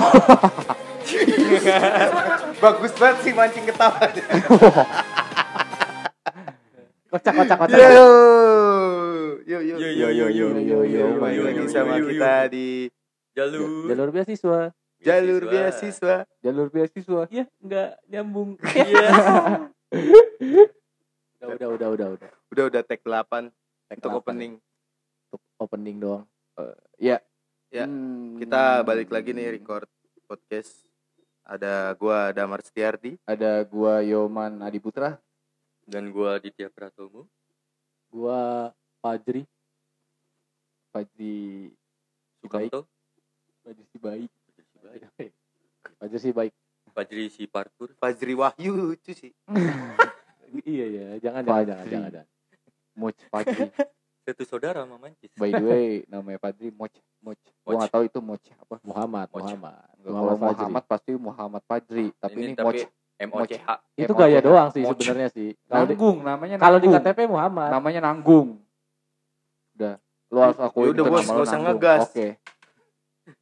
[2.62, 3.98] Bagus banget sih mancing ketawa.
[7.10, 7.74] Kocak kocak kocak.
[7.74, 8.06] Yo,
[9.42, 12.14] yo, yo, Yo, yo, yo, yo, yo, yo, lagi yo, sama yo, yo.
[12.14, 12.86] kita di
[13.34, 13.90] Jalur.
[13.90, 14.70] Jalur beasiswa.
[15.00, 16.28] jalur beasiswa.
[16.38, 17.26] Jalur beasiswa.
[17.32, 18.54] Ya, enggak nyambung.
[19.90, 20.70] Iya.
[21.42, 22.30] udah, udah, udah, udah, udah.
[22.54, 23.50] Udah udah tag 8
[23.90, 24.18] Tag untuk 8.
[24.22, 24.52] opening.
[25.26, 26.22] Untuk opening doang.
[26.54, 26.78] Eh,
[27.10, 27.18] ya.
[27.70, 28.34] Ya, Hmm.
[28.34, 29.86] Kita balik lagi nih record
[30.26, 30.82] podcast.
[31.46, 33.14] Ada gua Damar Setiardi.
[33.22, 35.18] Ada gua Yoman Adiputra,
[35.86, 37.30] Dan gua Ditya Pratomo.
[38.10, 39.46] gua Fajri.
[40.90, 41.70] Fajri
[42.42, 42.90] Sukamto.
[43.62, 44.30] Fajri si baik.
[45.98, 46.52] Fajri si baik.
[46.90, 47.94] Fajri si parkur.
[47.94, 49.30] Fajri Wahyu itu sih.
[50.66, 51.90] iya ya, jangan jangan jangan Fajri.
[51.94, 52.10] jangan.
[52.10, 52.26] jangan.
[52.98, 53.62] Moch Fajri.
[54.20, 55.32] Satu saudara sama Mancis.
[55.34, 56.92] By the way, namanya Fajri Moch
[57.24, 57.40] Moch.
[57.64, 57.78] Gua Moch.
[57.80, 58.74] nggak tahu itu Moch apa.
[58.84, 59.42] Muhammad, Moch.
[59.42, 59.84] Muhammad.
[60.00, 62.80] Kalau Muhammad pasti Muhammad Fajri, tapi ini, tapi Moch
[63.20, 63.68] M-O-C-H.
[64.00, 65.52] Itu gaya doang sih sebenarnya sih.
[65.68, 66.88] Kalau di, Nanggung namanya kalau di.
[66.88, 67.68] KTP Muhammad.
[67.68, 68.56] namanya Nanggung.
[69.76, 70.00] Udah.
[70.32, 72.00] Lu harus aku Ya udah, Bos, nggak usah ngegas.
[72.08, 72.28] Oke.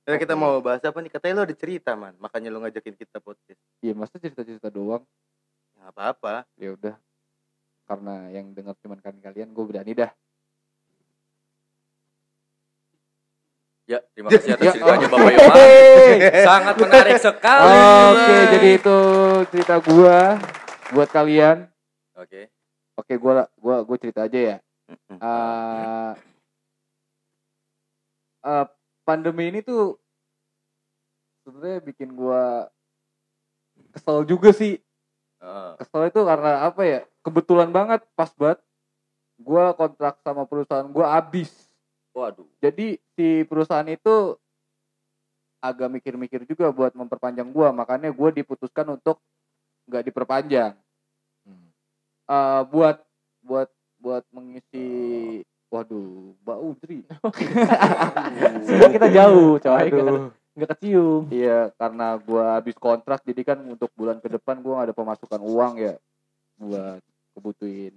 [0.02, 1.12] Karena kita mau bahas apa nih?
[1.14, 2.18] Katanya lu ada cerita, Man.
[2.18, 3.60] Makanya lu ngajakin kita podcast.
[3.80, 5.06] Iya, masa cerita-cerita doang.
[5.78, 6.34] Nggak apa-apa.
[6.58, 6.94] Ya udah.
[7.86, 10.10] Karena yang dengar cuman kan kalian, gue berani dah.
[13.88, 15.12] Ya, terima kasih atas Ya, ceritanya oh.
[15.16, 15.56] Bapak Yoman.
[16.44, 17.72] Sangat menarik sekali.
[18.12, 18.98] Oke, jadi itu
[19.48, 20.18] cerita gua
[20.92, 21.72] buat kalian.
[22.12, 22.52] Oke.
[23.00, 24.56] Oke, gua gua gua cerita aja ya.
[24.92, 26.12] Eh
[28.44, 28.66] eh,
[29.08, 29.96] pandemi ini tuh
[31.48, 32.68] sebenarnya bikin gua
[33.96, 34.76] kesel juga sih.
[35.80, 37.00] Kesel itu karena apa ya?
[37.24, 38.60] Kebetulan banget pas banget
[39.40, 41.67] gua kontrak sama perusahaan gua habis.
[42.18, 42.50] Waduh.
[42.58, 44.34] Jadi si perusahaan itu
[45.62, 49.22] agak mikir-mikir juga buat memperpanjang gua, makanya gua diputuskan untuk
[49.86, 50.74] nggak diperpanjang.
[52.28, 52.98] Eh, buat
[53.46, 53.70] buat
[54.02, 54.86] buat mengisi
[55.70, 57.00] waduh, Mbak Udri.
[58.66, 59.88] Semua kita jauh, coy.
[60.58, 61.30] Nggak kecium.
[61.30, 65.38] Iya, karena gua habis kontrak jadi kan untuk bulan ke depan gua nggak ada pemasukan
[65.38, 65.94] uang ya
[66.58, 66.98] buat
[67.38, 67.94] kebutuhin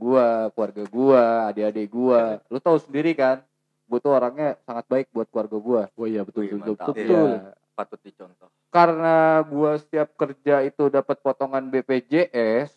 [0.00, 2.40] gua, keluarga gua, adik-adik gua.
[2.48, 3.44] Lu tahu sendiri kan,
[3.90, 5.82] gua tuh orangnya sangat baik buat keluarga gua.
[5.98, 6.94] Oh iya betul Wih, betul betul.
[6.94, 7.28] betul.
[7.34, 7.50] Iya.
[7.74, 8.48] Patut dicontoh.
[8.70, 12.70] Karena gua setiap kerja itu dapat potongan BPJS,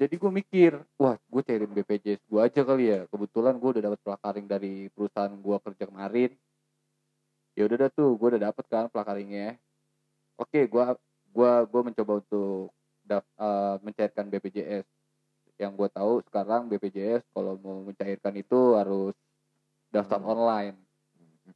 [0.00, 3.04] jadi gue mikir, wah gue cairin BPJS gue aja kali ya.
[3.06, 6.30] Kebetulan gue udah dapat pelakaring dari perusahaan gue kerja kemarin.
[7.52, 9.60] Ya udah dah tuh, gue udah dapet kan pelakaringnya.
[10.40, 10.96] Oke, gua
[11.30, 12.72] gua gua mencoba untuk
[13.04, 14.88] daf- eh, mencairkan BPJS.
[15.60, 19.14] Yang gue tahu sekarang BPJS kalau mau mencairkan itu harus
[19.92, 20.32] daftar Hmm.
[20.32, 20.76] online,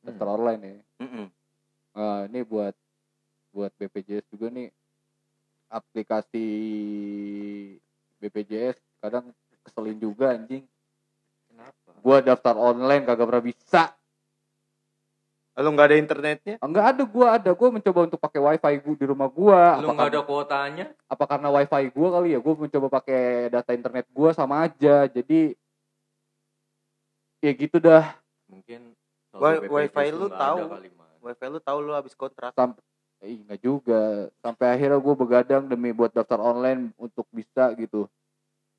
[0.04, 0.78] daftar online ya.
[1.96, 2.76] Eh, ini buat
[3.56, 4.68] buat BPJS juga nih
[5.72, 6.44] aplikasi
[8.20, 9.32] BPJS kadang
[9.64, 10.68] keselin juga anjing.
[11.48, 11.90] Kenapa?
[12.04, 13.82] Gua daftar online kagak pernah bisa.
[15.56, 16.54] Lu nggak ada internetnya?
[16.60, 19.80] Enggak ada gua ada gua mencoba untuk pakai wifi gua di rumah gua.
[19.80, 20.86] Lu nggak ada kuotanya?
[21.08, 22.38] apa karena wifi gua kali ya?
[22.44, 25.08] Gua mencoba pakai data internet gua sama aja.
[25.08, 25.56] Jadi
[27.40, 28.25] ya gitu dah.
[28.46, 28.94] Mungkin
[29.36, 30.58] Wi- wifi lu tahu.
[31.20, 32.56] Wifi lu tahu lu habis kontrak.
[33.20, 34.32] Eh, enggak juga.
[34.40, 38.08] Sampai akhirnya gua begadang demi buat daftar online untuk bisa gitu.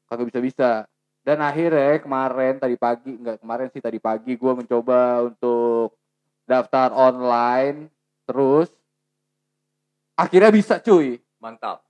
[0.10, 0.90] Kagak bisa-bisa.
[1.22, 5.94] Dan akhirnya kemarin tadi pagi, enggak kemarin sih tadi pagi gua mencoba untuk
[6.48, 7.92] daftar online
[8.24, 8.72] terus
[10.16, 11.20] akhirnya bisa cuy.
[11.38, 11.88] Mantap.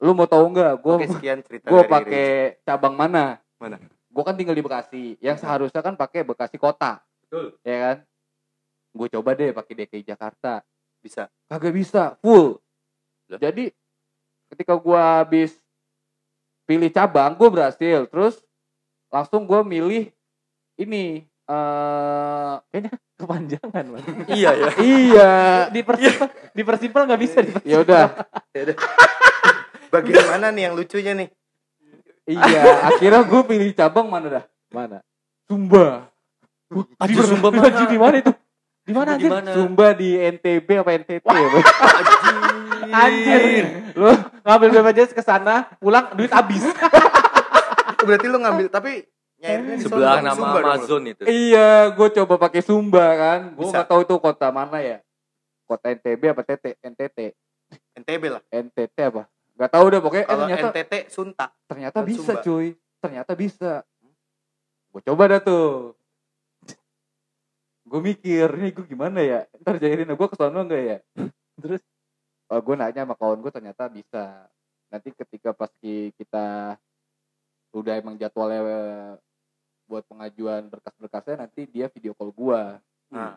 [0.00, 0.72] Lu mau tahu nggak?
[0.80, 2.28] Gua Oke, sekian cerita gua dari pakai
[2.64, 3.36] cabang mana?
[3.60, 3.76] Mana?
[4.08, 5.04] Gua kan tinggal di Bekasi.
[5.20, 7.46] Yang seharusnya kan pakai Bekasi kota, Betul.
[7.62, 7.96] ya kan?
[8.90, 10.66] Gue coba deh pakai DKI Jakarta.
[10.98, 11.30] Bisa.
[11.46, 12.60] kagak bisa full
[13.24, 13.40] Lah?
[13.40, 13.72] jadi
[14.52, 15.56] ketika gua habis
[16.62, 18.44] pilih cabang gua berhasil terus
[19.08, 20.12] langsung gua milih
[20.76, 24.02] ini eh Kayaknya kepanjangan, man.
[24.28, 24.68] iya ya.
[24.76, 25.30] iya
[25.72, 27.38] Dipersimpel, dipersimpel nggak bisa.
[27.40, 27.72] dipersimpel.
[27.72, 28.04] ya udah
[29.88, 31.28] Bagian mana nih yang lucunya nih?
[32.28, 35.00] iya akhirnya gua pilih cabang mana dah Mana?
[35.48, 36.09] Sumba
[36.96, 37.82] Anjir, Sumba Mana?
[37.84, 38.32] Di mana itu?
[38.80, 39.30] Di mana anjir?
[39.52, 41.66] Sumba di NTB apa NTT ya Bang?
[42.90, 43.64] Anjir.
[43.92, 44.08] Lu
[44.40, 46.62] ngambil BPJS ke sana, pulang duit habis.
[48.06, 49.04] Berarti lu ngambil tapi
[49.36, 50.58] nyairnya di Sebelah nama Sumba.
[50.62, 51.22] Amazon itu.
[51.24, 53.72] iya gua coba pakai Sumba kan gua Bisa.
[53.74, 54.98] nggak tahu itu kota mana ya
[55.64, 57.18] kota NTB apa TT NTT
[57.96, 58.42] NTB lah.
[58.46, 59.22] NTT apa
[59.56, 61.46] nggak tahu deh pokoknya eh, Kalau ternyata NTT Sunta.
[61.64, 62.42] ternyata bisa Sumba.
[62.42, 62.66] cuy
[62.98, 63.72] ternyata bisa
[64.90, 65.96] gue coba dah tuh
[67.90, 69.40] gue mikir ini gue gimana ya?
[69.58, 70.98] Ntar jahilin gue kesono nggak ya?
[71.62, 71.82] Terus
[72.46, 74.46] gue nanya sama kawan gue ternyata bisa.
[74.90, 76.78] Nanti ketika pas ki- kita
[77.74, 79.12] udah emang jadwalnya eh,
[79.86, 82.62] buat pengajuan berkas-berkasnya nanti dia video call gue
[83.10, 83.34] Nah.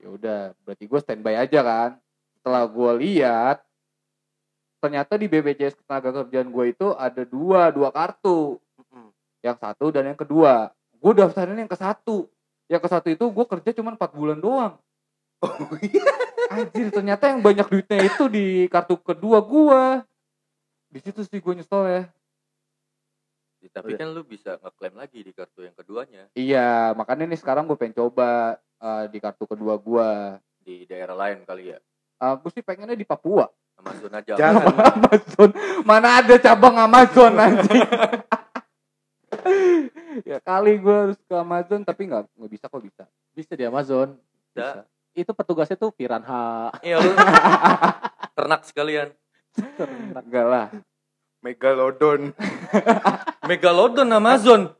[0.00, 1.90] ya udah berarti gue standby aja kan?
[2.40, 3.60] Setelah gue lihat
[4.80, 8.56] ternyata di BPJS ketenaga kerjaan gue itu ada dua dua kartu.
[9.44, 10.72] Yang satu dan yang kedua.
[10.96, 12.28] Gue daftarin yang ke satu
[12.66, 14.74] yang ke satu itu gue kerja cuma empat bulan doang
[15.44, 16.08] Oh iya.
[16.48, 19.82] anjir ternyata yang banyak duitnya itu di kartu kedua gue
[20.88, 22.02] di situ sih gue nyesel ya
[23.72, 23.98] Tapi Udah.
[24.00, 27.96] kan lu bisa ngeklaim lagi di kartu yang keduanya iya makanya nih sekarang gue pengen
[27.96, 30.08] coba eh, di kartu kedua gue
[30.64, 31.78] di daerah lain kali ya.
[32.24, 33.44] uh, gue sih pengennya di Papua
[33.76, 34.32] Amazon aja.
[34.38, 34.64] Jangan.
[34.96, 35.50] Amazon
[35.84, 37.84] mana ada cabang Amazon anjing
[40.30, 44.14] ya kali gue harus ke Amazon tapi nggak nggak bisa kok bisa Bisa di Amazon.
[44.54, 44.86] Bisa.
[45.14, 46.70] Itu petugasnya tuh piranha.
[46.82, 47.10] Iya lu.
[48.38, 49.10] Ternak sekalian.
[50.14, 50.66] enggak lah
[51.38, 52.34] Megalodon.
[53.50, 54.72] Megalodon Amazon.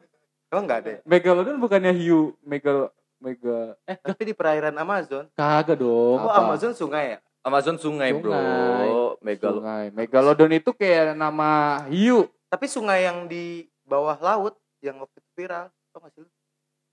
[0.51, 1.01] Emang nggak ada ya?
[1.05, 2.89] Megalodon bukannya hiu Megal
[3.23, 5.29] Mega Eh, tapi di perairan Amazon.
[5.37, 6.19] Kagak dong.
[6.21, 6.45] Oh, Apa?
[6.45, 7.19] Amazon sungai ya?
[7.45, 8.21] Amazon sungai, Sungai.
[8.25, 9.21] bro.
[9.21, 9.61] Megalodon.
[9.61, 15.67] sungai Megalodon itu kayak nama hiu Tapi sungai yang di bawah laut yang waktu viral.
[15.91, 16.31] Tau gak sih lu?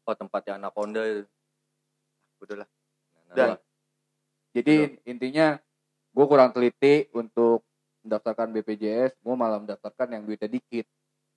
[0.03, 1.23] Oh tempatnya anaconda itu.
[2.41, 2.67] Udahlah.
[3.29, 3.59] Nah, Dan- nah,
[4.51, 5.47] jadi intinya
[6.11, 7.63] gue kurang teliti untuk
[8.01, 10.83] mendaftarkan BPJS gue malah mendaftarkan yang duitnya dikit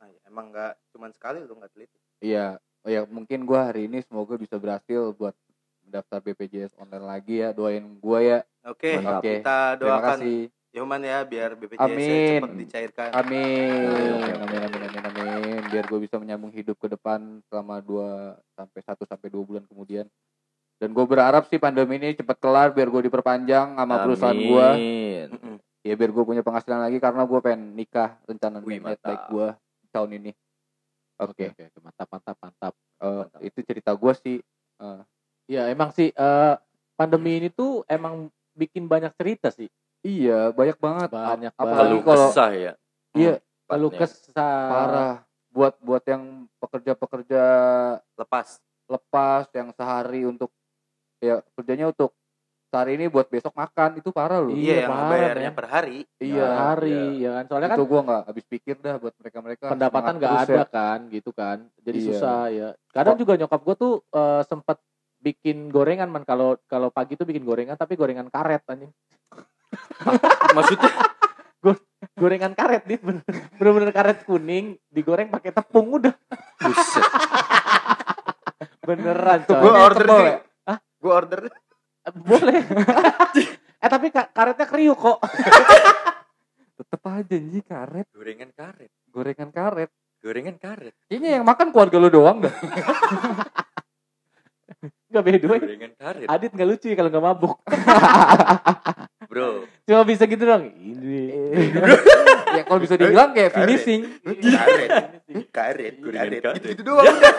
[0.01, 1.97] Nah, emang nggak cuman sekali lu nggak teliti.
[2.19, 5.37] iya oh ya mungkin gue hari ini semoga bisa berhasil buat
[5.85, 9.21] mendaftar BPJS online lagi ya doain gue ya Oke, Mantap.
[9.23, 10.19] kita terima doakan
[10.75, 12.35] kasih Yoman ya biar BPJS Amin.
[12.43, 13.09] cepat dicairkan.
[13.15, 14.35] Amin.
[14.43, 15.63] Amin amin amin amin.
[15.71, 20.07] Biar gue bisa menyambung hidup ke depan selama 2 sampai 1 sampai 2 bulan kemudian.
[20.83, 24.67] Dan gue berharap sih pandemi ini cepat kelar biar gue diperpanjang sama perusahaan gue.
[24.75, 25.29] Amin.
[25.87, 29.49] Ya biar gue punya penghasilan lagi karena gue pengen nikah rencana niat baik gue
[29.95, 30.33] tahun ini.
[31.23, 31.55] Oke.
[31.55, 32.75] Oke, oke, mantap, mantap, mantap.
[32.99, 33.41] Eh, Mantap.
[33.47, 34.39] itu cerita gue sih.
[35.47, 36.55] Ya emang sih eh,
[36.99, 38.27] pandemi ini tuh emang
[38.59, 39.71] bikin banyak cerita sih.
[40.05, 41.09] Iya banyak banget.
[41.11, 42.73] Banyak Apalagi Kalau kesah ya.
[43.17, 43.35] Iya
[43.65, 44.61] Kalau kesah.
[44.69, 45.15] parah.
[45.49, 47.43] Buat buat yang pekerja-pekerja
[48.15, 48.61] Lepas.
[48.85, 50.53] lepas yang sehari untuk
[51.17, 52.13] ya kerjanya untuk
[52.69, 54.53] sehari ini buat besok makan itu parah loh.
[54.53, 55.57] Iya, Iya, yang parah, bayarnya men.
[55.57, 55.99] per hari.
[56.21, 56.43] Iya.
[56.45, 57.45] per hari ya kan.
[57.49, 60.99] Soalnya kan itu gua nggak habis pikir dah buat mereka mereka pendapatan nggak ada kan
[61.09, 61.59] gitu kan.
[61.81, 62.07] Jadi Iya.
[62.13, 62.69] susah ya.
[62.93, 64.77] Kadang juga nyokap gue tuh eh, sempet
[65.17, 68.93] bikin gorengan man kalau kalau pagi tuh bikin gorengan tapi gorengan karet anjing.
[70.53, 70.91] Maksudnya
[72.15, 73.25] Gorengan karet dit bener-
[73.57, 76.13] bener-bener karet kuning digoreng pakai tepung udah
[76.61, 77.05] buset.
[78.85, 79.57] beneran coy.
[79.57, 80.21] Gue order sih.
[80.21, 80.37] ya?
[80.69, 80.79] Hah?
[81.01, 81.41] Gue order.
[82.21, 82.61] Boleh.
[83.85, 85.19] eh tapi ka- karetnya kriuk kok.
[86.77, 88.91] tetep aja nih karet Gorengan karet.
[89.09, 90.95] gorengan karet Gorengan karet.
[91.07, 92.51] kayaknya yang makan keluarga lu doang dah
[95.15, 95.47] Gak beda.
[95.47, 96.27] Gorengan karet.
[96.27, 97.55] Adit nggak lucu ya kalau nggak mabuk.
[99.85, 100.73] Cuma bisa gitu dong.
[100.73, 101.21] Ini.
[102.57, 104.91] ya kalau bisa dibilang kayak finishing Karet.
[105.51, 105.95] Karet.
[106.01, 106.41] Karet.
[106.41, 106.55] karet.
[106.57, 107.37] Gitu-gitu doang udah.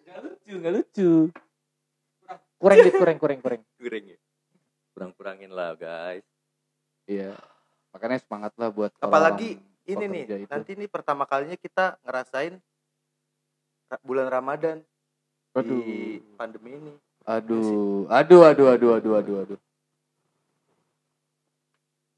[0.00, 1.10] Gak lucu, gak lucu.
[2.56, 3.60] Kurang dit, kurang, kurang, kurang.
[3.74, 4.18] Goreng ya.
[4.92, 6.26] Kurang-kurangin lah guys.
[7.04, 7.34] iya
[7.90, 10.46] makanya semangat lah buat Apalagi Ini nih, itu.
[10.46, 12.54] nanti nih pertama kalinya kita ngerasain
[13.90, 14.78] ra- bulan Ramadan
[15.50, 16.92] aduh di pandemi ini.
[17.26, 19.58] aduh aduh aduh aduh aduh aduh aduh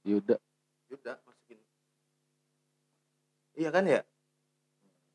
[0.03, 0.37] Yuda
[0.93, 1.57] Udah masukin.
[3.57, 4.01] Iya kan ya?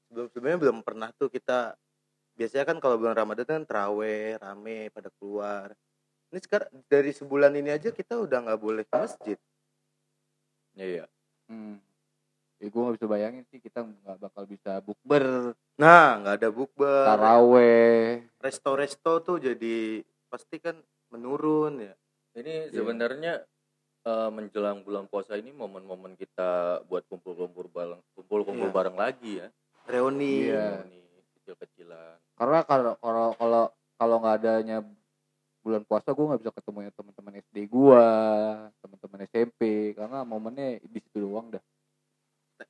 [0.09, 1.77] Sebelum sebelumnya belum pernah tuh kita
[2.33, 5.73] biasanya kan kalau bulan Ramadan kan teraweh rame pada keluar.
[6.33, 9.37] Ini sekarang dari sebulan ini aja kita udah nggak boleh ke masjid.
[10.77, 11.05] Iya.
[11.49, 11.81] hmm.
[12.57, 17.05] ya gue gak bisa bayangin sih kita nggak bakal bisa bukber Nah, nggak ada bukber.
[17.05, 20.77] taraweh Resto-resto tuh jadi pasti kan
[21.13, 21.93] menurun ya.
[22.37, 22.77] Ini Iya.
[22.77, 23.33] sebenarnya
[24.07, 26.47] eh, menjelang bulan puasa ini momen-momen kita
[26.85, 28.73] buat kumpul-kumpul bareng, kumpul-kumpul Iya.
[28.73, 29.47] bareng lagi ya.
[29.85, 30.47] Reuni.
[30.47, 30.83] Iya.
[30.83, 30.99] Ini
[31.37, 32.15] kecil-kecilan.
[32.33, 33.63] karena kalau kalau kalau
[33.95, 34.77] kalau nggak adanya
[35.59, 38.05] bulan puasa gue nggak bisa ketemu ya teman-teman SD gue
[38.77, 39.61] teman-teman SMP
[39.91, 41.63] karena momennya di situ doang dah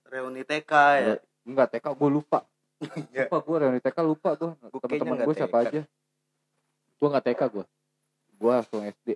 [0.06, 1.16] Reuni TK ya.
[1.44, 2.40] enggak TK gue lupa
[3.12, 3.26] Ya.
[3.26, 5.66] lupa gue reuni TK lupa gue teman-teman nggak gue siapa TK.
[5.68, 5.82] aja
[6.96, 7.66] Gue gak TK gue.
[8.34, 9.08] gue langsung SD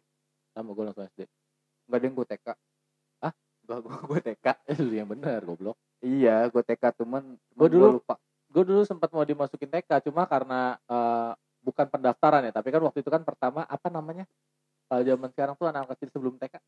[0.52, 1.22] Sama gue langsung SD.
[1.92, 2.48] Nggak ada yang gue TK
[3.20, 3.34] Hah?
[3.62, 5.76] gue gue gue TK Eh, lu yang bener, goblok.
[6.00, 8.16] iya gue TK cuman, cuman Gua gua dulu- lupa
[8.48, 11.32] Gue dulu sempat mau dimasukin TK, cuma karena eh,
[11.62, 14.28] bukan pendaftaran ya, tapi kan waktu itu kan pertama apa namanya?
[14.86, 16.60] Kalau zaman sekarang tuh anak kecil sebelum TK.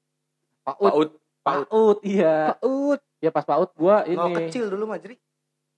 [0.61, 0.79] PAUD.
[0.79, 1.09] PAUD
[1.43, 2.55] PAUD, iya.
[2.55, 2.99] PAUD.
[3.19, 5.19] Ya pas PAUD gua Nol ini kecil dulu Majri.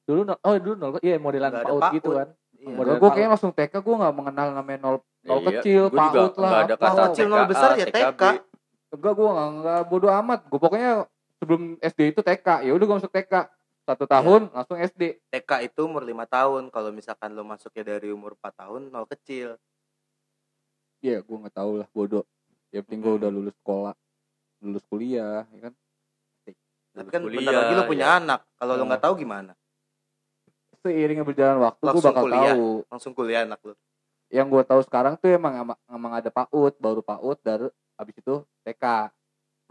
[0.03, 2.27] dulu nol- oh dulu nol iya modelan Nggak ada PAUD gitu kan.
[2.55, 2.69] Iya.
[2.71, 6.33] Model Gue kayaknya langsung TK gue nggak mengenal namanya nol nol Iya, kecil, gua PAUD
[6.35, 6.49] lah.
[6.51, 8.21] nggak ada kata Nol kecil, nol besar ya TK.
[8.95, 10.39] Enggak gue nggak nggak bodo amat.
[10.47, 10.91] Gue pokoknya
[11.37, 12.47] sebelum SD itu TK.
[12.63, 13.33] Ya udah gue masuk TK.
[13.85, 15.21] Satu tahun langsung SD.
[15.29, 16.63] TK itu umur 5 tahun.
[16.69, 19.59] Kalau misalkan lo masuknya dari umur 4 tahun, nol kecil.
[20.99, 22.25] Iya, gue nggak tahu lah bodoh.
[22.73, 23.19] Ya penting gue Hmm.
[23.21, 23.93] udah lulus sekolah,
[24.59, 25.73] lulus kuliah, ya kan.
[26.95, 28.17] Tapi kan Lulus bentar lagi lo kuliah, punya ya.
[28.17, 28.39] anak.
[28.55, 28.87] Kalau lo Oh.
[28.87, 29.51] nggak tahu gimana?
[30.79, 32.53] Seiringnya berjalan waktu gue Langsung bakal kuliah.
[32.55, 32.69] tahu.
[32.87, 33.73] Langsung kuliah anak lo.
[34.35, 38.35] Yang gue tahu sekarang tuh emang emang, emang ada PAUD, baru PAUD, dari habis itu
[38.61, 39.07] TK,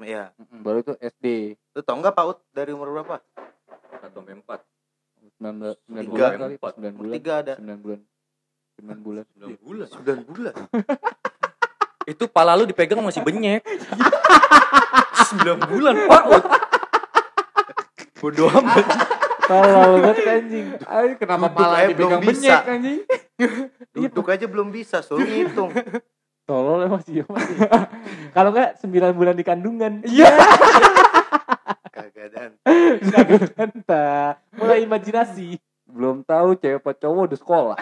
[0.00, 0.32] Iya.
[0.58, 1.54] Baru itu SD.
[1.70, 3.20] Lo tau nggak PAUD dari umur berapa?
[4.00, 4.60] Satu sampai empat
[5.38, 6.10] 9, 9 Tiga.
[6.10, 6.72] bulan kali, Empat.
[6.74, 7.14] 9 Umur bulan.
[7.14, 7.54] tiga ada.
[7.60, 8.00] 9 bulan.
[8.74, 9.24] 9 bulan.
[9.28, 10.54] sembilan bulan 9 bulan.
[12.12, 13.64] itu pala lu dipegang masih benyek
[15.30, 16.44] sembilan bulan PAUD
[18.18, 18.84] bodoh amat
[19.44, 20.66] Tolol banget anjing.
[20.88, 22.40] Ay, kenapa Duduk pala aja dipegang belum bisa.
[22.40, 23.00] benyek anjing?
[23.92, 25.70] Duduk aja belum bisa, suruh ngitung.
[26.44, 27.56] Tolol emang sih masih.
[28.32, 29.92] Kalau enggak 9 bulan di kandungan.
[30.04, 30.28] Iya.
[31.92, 32.50] Kagak dan.
[33.88, 34.36] Ta.
[34.56, 35.56] Mulai imajinasi.
[35.88, 37.76] Belum tahu cewek apa cowok udah sekolah.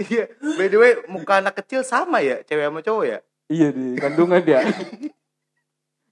[0.00, 0.24] Iya.
[0.58, 3.18] By the way, muka anak kecil sama ya, cewek sama cowok ya?
[3.50, 4.62] iya di kandungan dia.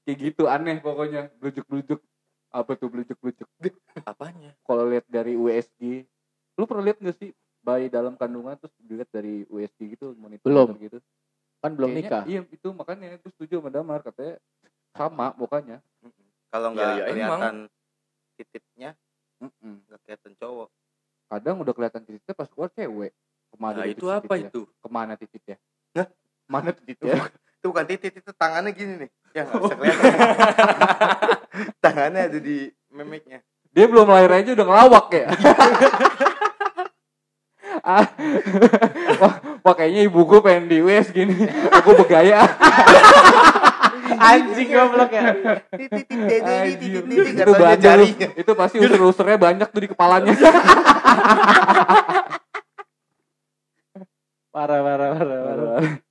[0.09, 2.01] Kayak gitu aneh pokoknya, blujuk-blujuk.
[2.49, 3.45] Apa tuh blujuk-blujuk?
[4.09, 6.09] apanya Kalau lihat dari USG,
[6.57, 10.73] lu pernah lihat gak sih bayi dalam kandungan terus dilihat dari USG gitu monitor Belum.
[10.81, 10.97] gitu.
[11.61, 12.23] Kan belum Kayaknya- nikah.
[12.25, 14.41] Iya, itu makanya gue setuju sama Damar katanya
[14.97, 15.85] sama mukanya.
[16.49, 17.57] Kalau nggak Iya, iya, kelihatan
[18.41, 18.91] titiknya,
[19.45, 19.85] Mm-mm.
[19.85, 20.69] nggak kelihatan cowok.
[21.29, 23.13] Kadang udah kelihatan titiknya pas keluar cewek.
[23.53, 24.49] Ke mana nah itu apa titiknya?
[24.49, 25.57] itu Ke mana titiknya?
[25.93, 26.09] Hah?
[26.49, 27.13] Mana titiknya?
[27.59, 29.11] Itu bukan titik, itu tangannya gini nih.
[29.35, 30.11] Ya nggak bisa kelihatan.
[31.85, 33.43] tangannya ada di memeknya.
[33.75, 35.27] Dia belum lahir aja udah ngelawak ya.
[37.83, 38.07] ah,
[39.19, 39.35] wah,
[39.67, 41.35] wah, kayaknya ibu gue pengen di US gini.
[41.75, 42.47] Aku bergaya.
[44.19, 45.35] Anjing goblok ya.
[45.75, 47.03] Titik, titik, titik, titik, Anjir.
[47.05, 47.97] titik, itu banyak
[48.39, 50.33] itu pasti user-usernya banyak tuh di kepalanya.
[54.49, 56.08] Parah parah parah parah.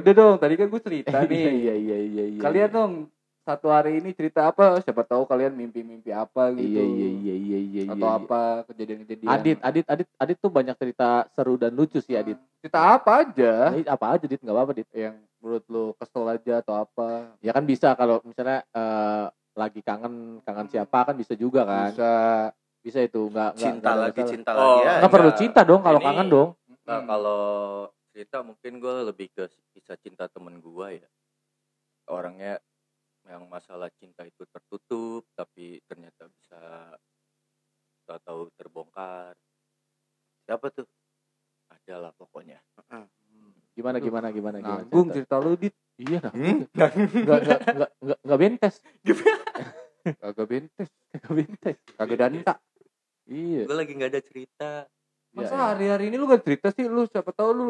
[0.00, 1.36] Udah dong, tadi kan gue cerita nih.
[1.38, 2.40] Iya iya iya iya.
[2.40, 2.92] Kalian dong
[3.40, 4.78] satu hari ini cerita apa?
[4.78, 6.64] Siapa tahu kalian mimpi-mimpi apa gitu.
[6.66, 7.82] Iya iya iya iya iya.
[7.88, 8.18] Atau iya.
[8.18, 9.28] apa kejadian-kejadian.
[9.28, 12.36] Adit, Adit, Adit, Adit tuh banyak cerita seru dan lucu sih Adit.
[12.58, 14.88] Cerita apa aja Ini apa aja Dit, nggak apa-apa Dit.
[14.92, 17.32] yang menurut lo kesel aja atau apa?
[17.38, 21.90] Ya kan bisa kalau misalnya eh, lagi kangen, kangen siapa kan bisa juga kan.
[21.90, 22.12] Bisa,
[22.80, 24.30] Bisa itu nggak nggak- Cinta ada lagi, masalah.
[24.30, 24.92] cinta Oh, lagi ya.
[24.96, 26.48] Nggak perlu cinta dong kalau kangen dong.
[26.80, 27.06] Nah, Hmm.
[27.06, 27.42] kalau
[28.10, 31.08] cerita mungkin gue lebih ke kisah cinta temen gue ya.
[32.10, 32.58] Orangnya
[33.28, 36.60] yang masalah cinta itu tertutup, tapi ternyata bisa
[38.26, 39.38] tahu terbongkar.
[40.42, 40.86] Siapa tuh?
[41.70, 42.58] Ada lah pokoknya.
[43.70, 44.82] Gimana Aduh, gimana gimana gimana.
[44.82, 45.38] Nanggung cerita.
[45.38, 46.32] cerita lu dit Iya nah.
[46.34, 46.58] Hmm?
[46.74, 46.90] Nggak
[47.22, 48.74] nggak nggak nggak nggak bentes.
[50.24, 51.76] Kagak bentes Nggak bentes.
[51.94, 52.54] Kagak danta
[53.30, 53.62] Iya.
[53.68, 54.70] Gue lagi nggak ada cerita.
[55.30, 55.66] Masa Ya, ya.
[55.70, 57.66] hari-hari ini lu gak cerita sih Lu siapa tahu lu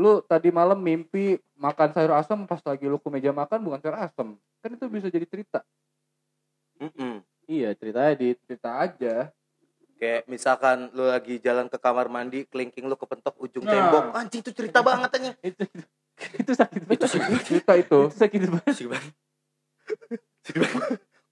[0.00, 4.00] Lu tadi malam mimpi Makan sayur asam Pas lagi lu ke meja makan Bukan sayur
[4.00, 4.28] asam
[4.64, 5.60] Kan itu bisa jadi cerita
[6.80, 7.20] Mm-mm.
[7.44, 8.40] Iya ceritanya Dit.
[8.48, 9.28] Cerita aja
[10.00, 13.68] Kayak misalkan lu lagi jalan ke kamar mandi, kelingking lu kepentok ujung Nah.
[13.68, 14.04] tembok.
[14.16, 15.30] Anjing itu cerita banget aja.
[15.44, 15.84] Itu itu,
[16.40, 17.04] itu sakit banget.
[17.04, 17.06] Itu
[17.44, 18.72] Cerita itu Itu sakit banget.
[18.72, 19.04] sih Bang.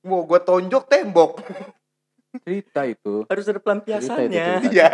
[0.04, 1.40] Mau gua tonjok tembok.
[2.44, 4.68] Cerita itu harus ada pelampiasannya.
[4.68, 4.88] Iya.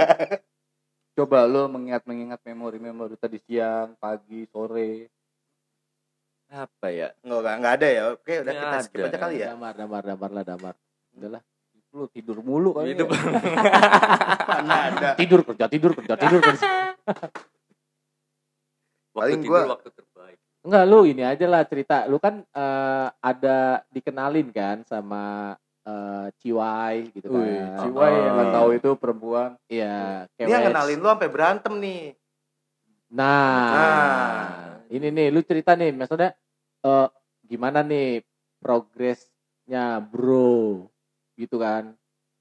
[1.14, 5.06] Coba lu mengingat-mengingat memori-memori tadi siang Pagi, sore
[6.46, 7.14] Apa ya?
[7.20, 8.02] Nggak, nggak, nggak ada ya.
[8.12, 9.08] Oke, udah Nggak kita skip ada.
[9.08, 9.46] aja kali ya.
[9.50, 10.74] Damar damar damar lah damar.
[11.12, 11.42] Udahlah.
[11.90, 13.14] Lu tidur mulu kali Itu ya.
[14.56, 15.08] Mana ada.
[15.14, 16.66] Tidur kerja tidur kerja tidur kerja.
[19.10, 20.38] waktu Paling tidur gua- waktu terbaik.
[20.64, 21.96] Enggak lu ini aja lah cerita.
[22.04, 27.40] Lu kan eh, ada dikenalin kan sama eh, Ciwai gitu kan.
[27.40, 30.64] Wih, Ciwai yang gak tahu itu perempuan Iya, Dia kewes.
[30.66, 32.02] kenalin lu sampai berantem nih.
[33.10, 34.40] Nah, Nah.
[34.88, 36.34] ini nih lu cerita nih maksudnya
[36.80, 37.08] eh
[37.42, 38.24] gimana nih
[38.58, 40.88] progresnya bro
[41.34, 41.92] gitu kan.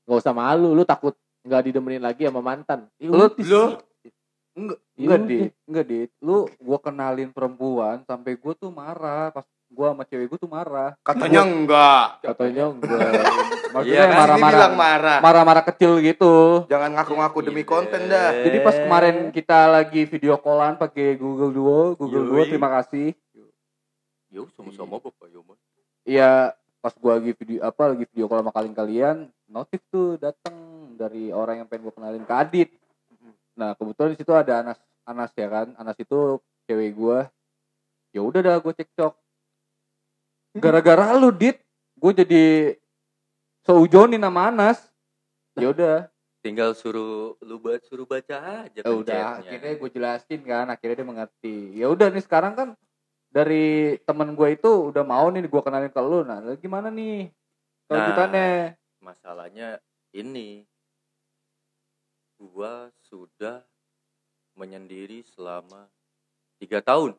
[0.04, 2.88] Gak usah malu, lu takut nggak didemenin lagi sama mantan.
[2.98, 3.80] Ya Lu- lu-.
[4.54, 5.28] Enggak, Ya enggak udah.
[5.28, 6.10] dit, enggak dit.
[6.20, 10.94] Lu gua kenalin perempuan sampai gua tuh marah pas gue sama cewek gue tuh marah
[11.02, 12.06] Katanya enggak.
[12.22, 14.06] katanya enggak Iya maksudnya kan?
[14.06, 15.18] Ini marah-marah bilang marah.
[15.20, 16.34] marah-marah kecil gitu
[16.70, 18.38] Jangan ngaku-ngaku demi konten dah.
[18.38, 22.54] jadi pas kemarin kita lagi video callan pakai Google Duo Google Duo Yoi.
[22.54, 23.18] terima kasih
[24.30, 25.58] Yo, sama-sama bapak yo Mas.
[26.04, 29.16] Iya pas gua lagi video apa lagi video call sama kalian kalian
[29.48, 30.54] notif tuh datang
[30.94, 32.70] dari orang yang pengen gua kenalin ke Adit
[33.54, 35.68] nah kebetulan di situ ada Anas Anas ya kan?
[35.76, 37.28] Anas itu cewek gua.
[38.16, 39.14] Ya udah dah gue cekcok.
[40.62, 41.58] Gara-gara lu dit
[41.98, 42.44] gue jadi
[43.66, 44.80] seujonin sama Anas.
[45.58, 46.08] Ya udah.
[46.44, 49.48] Tinggal suruh lu buat suruh baca aja ya kan udah chatnya.
[49.48, 51.58] akhirnya gue jelasin kan akhirnya dia mengerti.
[51.74, 52.70] Ya udah nih sekarang kan
[53.32, 56.22] dari temen gue itu udah mau nih gue kenalin ke lu.
[56.28, 57.32] Nah gimana nih?
[57.88, 58.76] Kelanjutannya?
[59.02, 59.80] Masalahnya
[60.14, 60.68] ini
[62.44, 63.64] gua sudah
[64.60, 65.88] menyendiri selama
[66.60, 67.16] tiga tahun.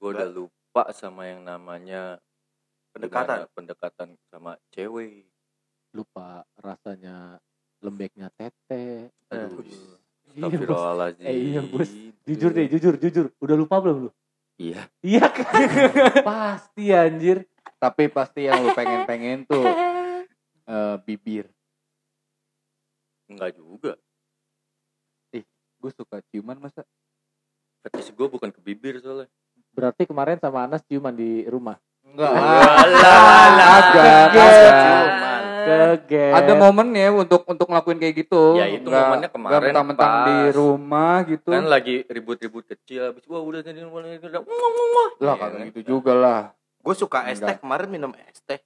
[0.00, 2.16] Gua udah lupa sama yang namanya
[2.90, 3.46] Pendekatan.
[3.52, 5.28] pendekatan sama cewek.
[5.92, 7.38] Lupa rasanya
[7.84, 9.12] lembeknya tete.
[9.28, 9.60] Aduh.
[9.60, 10.46] Iya.
[10.46, 11.26] Astagfirullahaladzim.
[11.26, 11.90] Eh, iya, bos.
[12.26, 13.26] jujur deh jujur jujur.
[13.42, 14.10] Udah lupa belum lu?
[14.58, 14.86] Iya.
[15.02, 15.52] Iya kan?
[16.30, 17.46] Pasti anjir.
[17.80, 19.64] Tapi pasti yang lu pengen-pengen tuh
[20.68, 21.48] eh, bibir
[23.30, 23.94] enggak juga
[25.80, 26.84] gue suka ciuman masa
[27.80, 29.32] fetish gua bukan ke bibir soalnya
[29.72, 33.16] berarti kemarin sama Anas ciuman di rumah enggak Ada,
[33.80, 34.04] ada.
[34.28, 35.40] ciuman.
[35.60, 36.32] Kege.
[36.32, 40.24] ada momennya untuk untuk ngelakuin kayak gitu Ya, itu Nggak- momennya kemarin nggak mentang-mentang pas.
[40.24, 44.16] di rumah gitu kan lagi ribut-ribut kecil habis wah udah jadi lah Iya,
[45.36, 45.68] kagak kan?
[45.68, 46.40] gitu juga lah
[46.80, 47.60] Gue suka es teh Enggak.
[47.60, 48.56] kemarin minum es teh.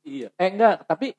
[0.00, 0.32] Iya.
[0.34, 1.12] Eh enggak, tapi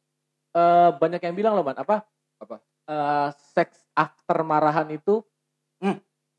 [0.52, 2.04] eh, banyak yang bilang loh, Man, apa?
[2.38, 2.60] Apa?
[2.86, 5.22] Eh, seks after marahan itu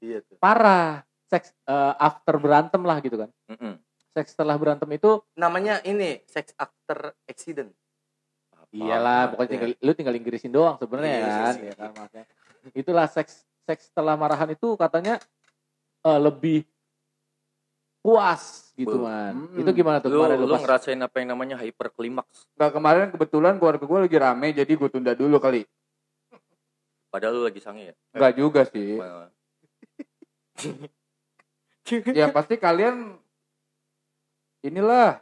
[0.02, 0.34] Iya tuh.
[0.36, 1.06] parah.
[1.30, 3.30] Seks eh, after berantem lah gitu kan.
[3.46, 3.78] Mm-mm.
[4.12, 7.70] Seks setelah berantem itu Namanya ini sex after accident.
[8.72, 11.98] iyalah pokoknya tinggal lu tinggal Inggrisin doang sebenarnya Iya, kan, iya, ya kan iya.
[12.00, 12.24] maksudnya.
[12.72, 15.20] Itulah seks seks setelah marahan itu katanya
[16.02, 16.64] eh, lebih
[18.02, 18.98] puas gitu.
[18.98, 19.46] Man.
[19.54, 19.62] Mm.
[19.62, 23.06] Itu gimana tuh lu kemarin lu lu ngerasain apa yang namanya hyper klimaks Nggak kemarin
[23.14, 25.62] kebetulan keluarga gue lagi rame jadi gue tunda dulu kali
[27.08, 28.98] padahal lu lagi sange ya Enggak juga sih
[32.14, 33.16] ya pasti kalian
[34.62, 35.18] inilah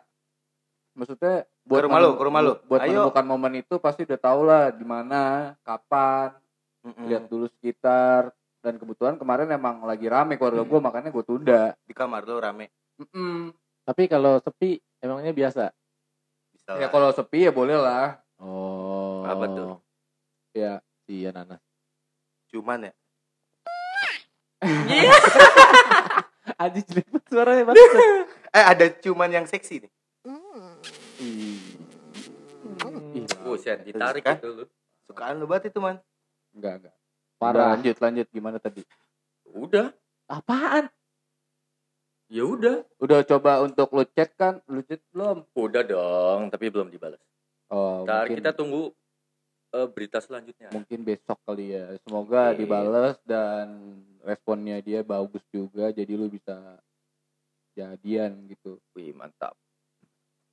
[0.94, 2.54] maksudnya buat Ke rumah lu, ke rumah lu.
[2.66, 3.08] buat Ayo.
[3.08, 6.34] menemukan momen itu pasti udah tau lah di mana kapan
[6.80, 7.06] Mm-mm.
[7.08, 11.96] lihat dulu sekitar dan kebetulan kemarin emang lagi rame keluarga gue makanya gue tunda Di
[11.96, 12.68] kamar lu rame.
[13.00, 13.50] Mm-mm.
[13.84, 15.72] Tapi kalau sepi emangnya biasa.
[16.52, 16.90] Bisa ya lah.
[16.92, 19.20] kalau sepi ya boleh lah Oh.
[19.28, 19.72] Apa tuh?
[20.56, 21.60] Ya, iya Nanas.
[22.48, 22.92] Cuman ya.
[26.60, 27.84] Aji jelek banget suaranya banget.
[28.50, 29.92] Eh ada cuman yang seksi nih.
[33.14, 34.42] Ih, buset ditarik Kan?
[34.42, 34.64] itu lu
[35.06, 36.02] Sukaan lu banget itu man.
[36.50, 36.94] enggak enggak
[37.40, 37.68] Udah, Parah.
[37.74, 38.26] lanjut lanjut.
[38.28, 38.84] Gimana tadi?
[39.56, 39.90] Udah.
[40.28, 40.92] Apaan?
[42.30, 42.86] ya udah.
[43.02, 44.62] Udah coba untuk lu chat kan?
[44.70, 45.42] Lu chat belum?
[45.58, 47.18] Udah dong tapi belum dibalas
[47.70, 48.82] oh Ntar mungkin kita tunggu
[49.74, 50.68] eh, berita selanjutnya.
[50.74, 51.94] Mungkin besok kali ya.
[52.06, 52.62] Semoga Oke.
[52.62, 53.66] dibales dan
[54.22, 56.78] responnya dia bagus juga jadi lu bisa
[57.74, 58.78] jadian gitu.
[58.94, 59.54] Wih mantap.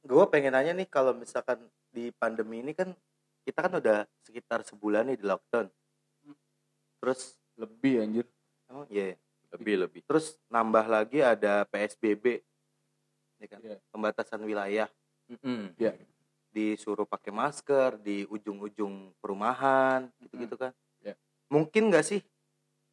[0.05, 2.93] Gue pengen nanya nih kalau misalkan di pandemi ini kan
[3.43, 5.67] kita kan udah sekitar sebulan nih di lockdown.
[7.01, 8.25] Terus lebih anjir
[8.69, 9.13] oh iya.
[9.13, 9.15] ya.
[9.57, 12.41] lebih lebih Terus nambah lagi ada PSBB.
[13.37, 13.59] Ya kan?
[13.61, 13.77] Iya.
[13.93, 14.89] Pembatasan wilayah.
[15.29, 15.73] Mm-mm.
[16.51, 20.73] Disuruh pakai masker di ujung-ujung perumahan gitu-gitu kan.
[21.01, 21.13] Iya.
[21.53, 22.21] Mungkin nggak sih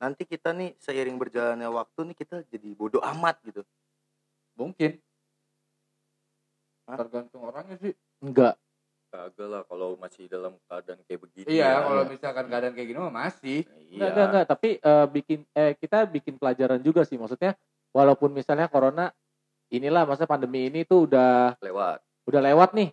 [0.05, 3.62] nanti kita nih seiring berjalannya waktu nih kita jadi bodoh amat gitu.
[4.55, 5.03] mungkin
[6.87, 6.95] Hah?
[7.01, 8.55] tergantung orangnya sih Enggak.
[9.14, 11.87] Kagak lah kalau masih dalam keadaan kayak begini iya ya.
[11.87, 14.46] kalau misalkan keadaan kayak gini mah masih iya Enggak, enggak, enggak.
[14.50, 17.14] Tapi eh, bikin eh kita bikin pelajaran juga sih.
[17.14, 17.55] Maksudnya
[17.94, 19.14] walaupun misalnya corona
[19.70, 22.90] inilah masa pandemi ini tuh udah lewat udah lewat nih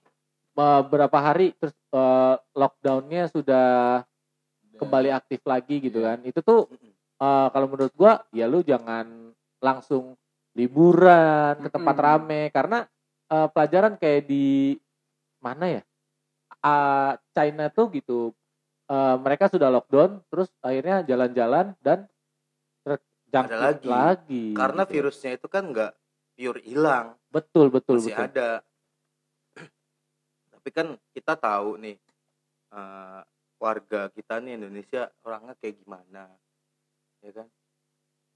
[0.54, 3.70] beberapa hari terus eh, lockdownnya sudah
[4.78, 6.22] kembali aktif lagi gitu kan.
[6.22, 6.70] Itu tuh
[7.18, 10.14] eh, kalau menurut gua ya lu jangan langsung
[10.54, 12.08] liburan ke tempat Mm-mm.
[12.14, 12.86] rame karena
[13.34, 14.78] eh, pelajaran kayak di
[15.42, 15.82] mana ya
[16.62, 18.38] Ah, China tuh gitu
[18.86, 22.06] eh, mereka sudah lockdown terus akhirnya jalan-jalan dan
[22.86, 23.88] terjangkit lagi.
[23.90, 24.92] lagi Karena gitu.
[24.94, 25.92] virusnya itu kan nggak
[26.38, 27.18] pure hilang.
[27.30, 28.50] betul betul masih betul ada
[30.52, 31.98] tapi kan kita tahu nih
[32.70, 33.22] eh,
[33.58, 36.30] warga kita nih Indonesia orangnya kayak gimana
[37.22, 37.48] ya kan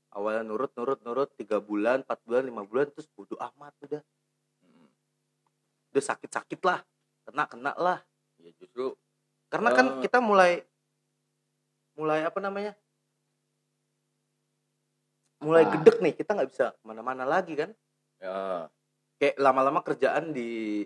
[0.09, 4.01] awalnya nurut nurut nurut tiga bulan empat bulan lima bulan terus bodo amat udah
[4.65, 4.89] Hmm.
[5.93, 6.81] udah sakit sakit lah
[7.21, 7.99] kena kena lah
[8.45, 8.93] ya justru
[9.49, 10.01] karena kan Eh.
[10.05, 10.61] kita mulai
[11.97, 12.77] mulai apa namanya
[15.41, 15.71] mulai Apa?
[15.77, 17.69] gedek nih kita nggak bisa ke mana-mana lagi kan
[18.21, 18.69] ya
[19.19, 20.83] kayak lama-lama kerjaan di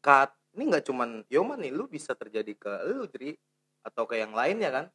[0.00, 3.36] cut ini nggak cuman Yoma nih lu bisa terjadi ke lu jadi
[3.86, 4.86] atau ke yang lainnya kan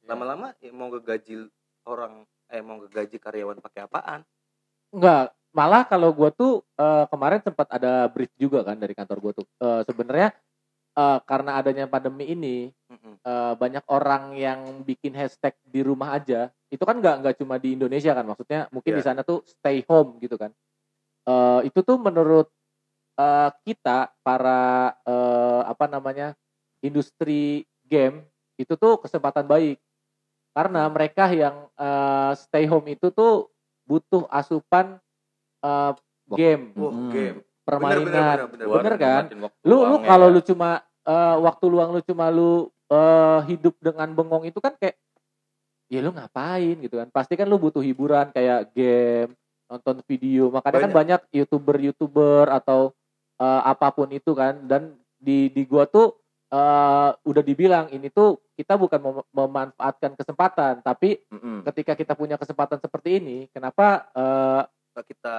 [0.00, 0.16] Iya.
[0.16, 1.44] lama-lama ya mau ngegaji
[1.84, 4.24] orang eh mau ngegaji karyawan pakai apaan
[4.90, 9.32] Enggak, malah kalau gua tuh eh, kemarin sempat ada brief juga kan dari kantor gua
[9.36, 9.46] tuh.
[9.60, 10.34] Eh, sebenarnya
[11.00, 12.56] eh, karena adanya pandemi ini
[13.24, 16.52] eh, banyak orang yang bikin hashtag di rumah aja.
[16.68, 19.08] Itu kan nggak nggak cuma di Indonesia kan, maksudnya mungkin di Iya.
[19.10, 20.52] sana tuh stay home gitu kan.
[21.24, 22.48] Eh, itu tuh menurut
[23.16, 26.32] eh, kita para eh, apa namanya
[26.80, 28.24] industri game
[28.56, 29.76] itu tuh kesempatan baik
[30.50, 33.48] karena mereka yang eh, stay home itu tuh
[33.84, 34.96] butuh asupan
[35.60, 35.92] eh,
[36.30, 37.10] game Mm-mm.
[37.12, 40.34] game permainan bener, bener, buat bener kan nikmatin waktu lu lu kalau ya.
[40.34, 40.70] lu cuma
[41.06, 44.96] eh, waktu luang lu cuma lu eh, hidup dengan bengong itu kan kayak
[45.90, 47.08] ya lu ngapain gitu kan.
[47.10, 49.32] Pasti kan lu butuh hiburan kayak game
[49.70, 50.50] nonton video.
[50.50, 51.20] Makanya kan banyak.
[51.30, 52.94] youtuber youtuber atau
[53.38, 54.66] eh, apa pun itu kan.
[54.66, 56.16] Dan di di gua tuh
[56.50, 60.84] eh, udah dibilang ini tuh kita bukan mem- memanfaatkan kesempatan.
[60.84, 61.66] Tapi Mm-mm.
[61.70, 64.10] ketika kita punya kesempatan seperti ini kenapa
[64.90, 65.38] Nggak kita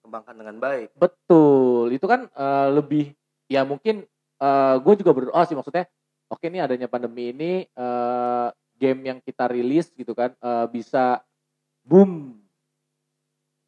[0.00, 0.96] kembangkan dengan baik?
[0.96, 3.12] Betul, itu kan eh, lebih
[3.52, 4.08] ya mungkin
[4.78, 5.84] gue juga berdoa sih maksudnya.
[6.26, 11.20] Oke nih adanya pandemi ini eh, game yang kita rilis gitu kan eh, bisa
[11.82, 12.38] boom,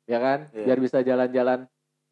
[0.07, 0.39] ya kan?
[0.51, 0.65] Iya.
[0.65, 1.67] Biar bisa jalan-jalan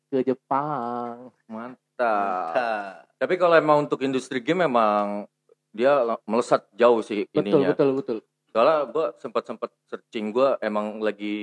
[0.08, 1.30] ke Jepang.
[1.46, 5.28] mantap Nah, tapi kalau emang untuk industri game memang
[5.70, 8.18] dia melesat jauh sih Betul, ininya betul, betul.
[8.48, 11.36] soalnya gue sempat sempat searching gue emang lagi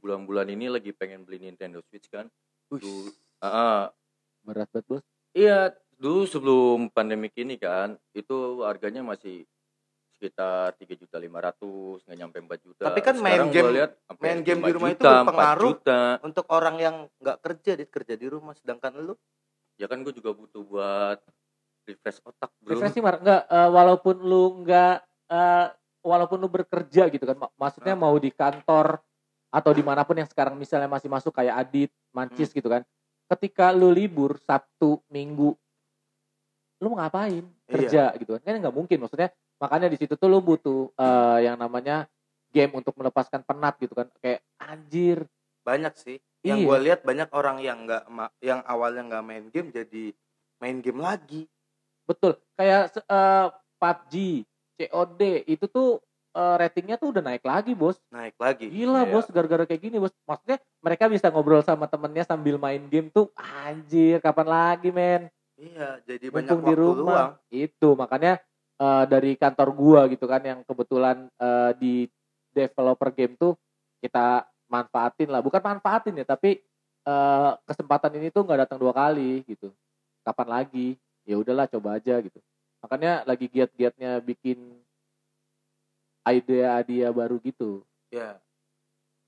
[0.00, 2.26] bulan-bulan ini lagi pengen beli Nintendo Switch kan
[2.66, 3.80] Dulu- Ah, ah.
[4.42, 5.04] Berat banget bos.
[5.30, 5.70] iya
[6.00, 8.32] dulu sebelum pandemik ini kan itu
[8.62, 9.44] harganya masih
[10.10, 13.74] sekitar tiga juta lima ratus nggak nyampe 4 juta Tapi kan main Sekarang gua game-
[13.74, 15.64] lihat main game di 5 rumah itu juta, 4 berpengaruh.
[15.70, 16.00] juta.
[16.22, 19.14] untuk orang yang nggak kerja dit kerja di rumah sedangkan lu
[19.76, 21.18] ya kan gue juga butuh buat
[21.82, 25.66] refresh otak bro Refreshing Mar, enggak eh, walaupun lu enggak eh,
[26.00, 28.00] walaupun lu bekerja gitu kan mak- maksudnya Ah.
[28.02, 29.00] mau di kantor
[29.50, 32.84] atau di mana pun yang sekarang misalnya masih masuk kayak Adit, Mancis gitu kan
[33.26, 35.56] ketika lu libur Sabtu Minggu
[36.80, 40.88] lu ngapain kerja gitu kan kan nggak mungkin maksudnya makanya di situ tuh lu butuh
[40.90, 42.08] eh, yang namanya
[42.50, 45.28] game untuk melepaskan penat gitu kan kayak anjir
[45.60, 46.66] banyak sih yang Iya.
[46.66, 48.02] gue lihat banyak orang yang nggak
[48.40, 50.16] yang awalnya nggak main game jadi
[50.56, 51.44] main game lagi
[52.02, 52.42] Betul.
[52.58, 53.46] Kayak se- eh,
[53.78, 54.14] PUBG,
[54.76, 57.98] COD itu tuh eh, ratingnya tuh udah naik lagi, Bos.
[58.06, 59.10] naik lagi Gila, Iya.
[59.10, 60.10] Bos, gara-gara kayak gini, Bos.
[60.22, 65.26] Maksudnya mereka bisa ngobrol sama temennya sambil main game tuh anjir, kapan lagi, men?
[65.60, 67.04] Iya jadi banyak Mumpung di waktu rumah.
[67.04, 68.32] luang Itu makanya
[68.80, 71.94] eh, dari kantor gua gitu kan yang kebetulan eh, di
[72.50, 73.54] developer game tuh
[74.00, 75.44] kita manfaatin lah.
[75.44, 76.58] Bukan manfaatin ya, tapi
[77.04, 79.68] eh, kesempatan ini tuh nggak datang dua kali gitu.
[80.24, 80.96] Kapan lagi?
[81.28, 82.40] Ya udahlah coba aja gitu.
[82.80, 84.80] Makanya lagi giat-giatnya bikin
[86.24, 87.84] ide-ide baru gitu.
[88.10, 88.38] ya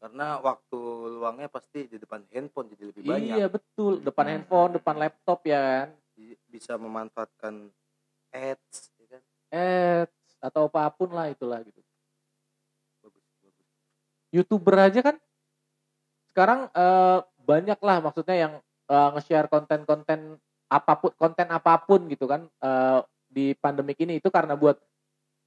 [0.03, 0.79] karena waktu
[1.15, 4.33] luangnya pasti di depan handphone jadi lebih banyak Iya betul, depan Hmm.
[4.35, 5.89] handphone, depan laptop ya kan.
[6.49, 7.73] Bisa memanfaatkan
[8.33, 9.23] ads ya kan?
[9.53, 11.81] Ads atau apa pun lah itulah gitu.
[13.05, 13.67] bagus bagus.
[14.33, 15.17] Youtuber aja kan?
[16.33, 18.53] Sekarang eh, banyak lah maksudnya yang
[18.89, 20.41] eh, nge-share konten-konten
[20.73, 24.19] apa pun konten apa pun gitu kan eh, di pandemik ini.
[24.19, 24.81] Itu karena buat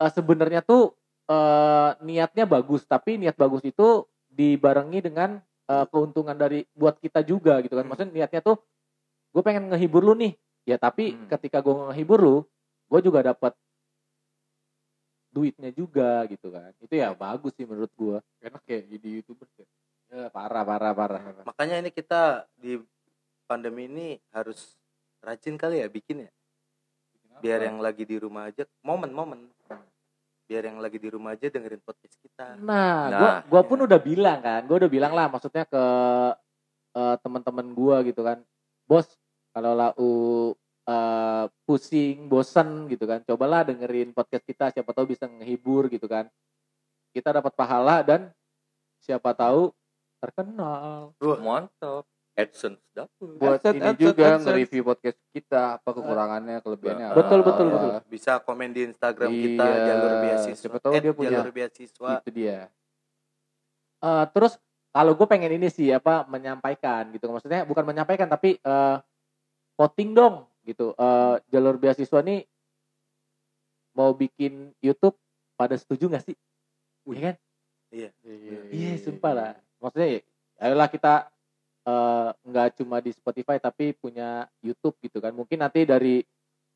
[0.02, 0.94] eh, sebenarnya tuh
[1.28, 2.86] eh, niatnya bagus.
[2.86, 7.84] Tapi niat bagus itu dibarengi dengan eh, keuntungan dari buat kita juga gitu kan.
[7.84, 7.92] Hmm.
[7.92, 8.62] maksudnya niatnya tuh
[9.36, 10.32] gue pengen ngehibur lu nih
[10.66, 11.30] ya tapi Hmm.
[11.30, 12.38] ketika gue ngehibur lu
[12.86, 13.54] gue juga dapat
[15.30, 16.72] duitnya juga gitu kan.
[16.80, 19.68] Itu ya bagus sih menurut gue enak ya jadi youtuber ya?
[20.06, 21.22] Ya, parah parah parah.
[21.44, 22.80] Makanya ini kita di
[23.46, 24.80] pandemi ini harus
[25.20, 26.32] rajin kali ya bikin ya?
[27.44, 29.52] Biar yang lagi di rumah aja momen-momen
[30.46, 32.54] biar yang lagi di rumah aja dengerin podcast kita.
[32.62, 33.86] Nah, Nah, gua gua pun iya.
[33.90, 35.84] udah bilang kan gua udah bilang lah maksudnya ke
[36.96, 38.40] eh, teman-teman gua gitu kan.
[38.86, 39.10] Bos
[39.56, 40.12] kalau lau
[40.86, 46.28] eh, pusing bosen gitu kan cobalah dengerin podcast kita siapa tahu bisa ngehibur gitu kan.
[47.10, 48.28] Kita dapat pahala dan
[49.00, 49.72] siapa tahu
[50.20, 51.16] terkenal.
[51.40, 52.04] Mantap.
[52.36, 53.16] AdSense dapet.
[53.40, 57.16] Buat Adsense, ini adsense, juga nge-review podcast kita apa kekurangannya kelebihannya apa.
[57.16, 57.92] Betul, betul, betul.
[58.12, 62.10] bisa komen di Instagram kita Iya, jalur beasiswa siapa tahu dia punya- jalur beasiswa.
[62.20, 62.68] itu dia.
[64.04, 64.60] Eh, terus
[64.92, 67.32] kalau gue pengen ini sih apa menyampaikan gitu.
[67.32, 68.96] Maksudnya bukan menyampaikan tapi eh,
[69.76, 72.42] voting dong gitu Eh, jalur beasiswa nih
[73.96, 75.16] mau bikin YouTube
[75.56, 76.36] pada setuju nggak sih?
[77.08, 77.36] Iya kan?
[77.94, 78.10] Iya.
[78.74, 79.52] Iya, sumpah lah.
[79.80, 80.20] Maksudnya ya,
[80.60, 81.14] ayolah kita
[81.88, 85.32] eh, nggak cuma di Spotify tapi punya YouTube gitu kan.
[85.32, 86.20] Mungkin nanti dari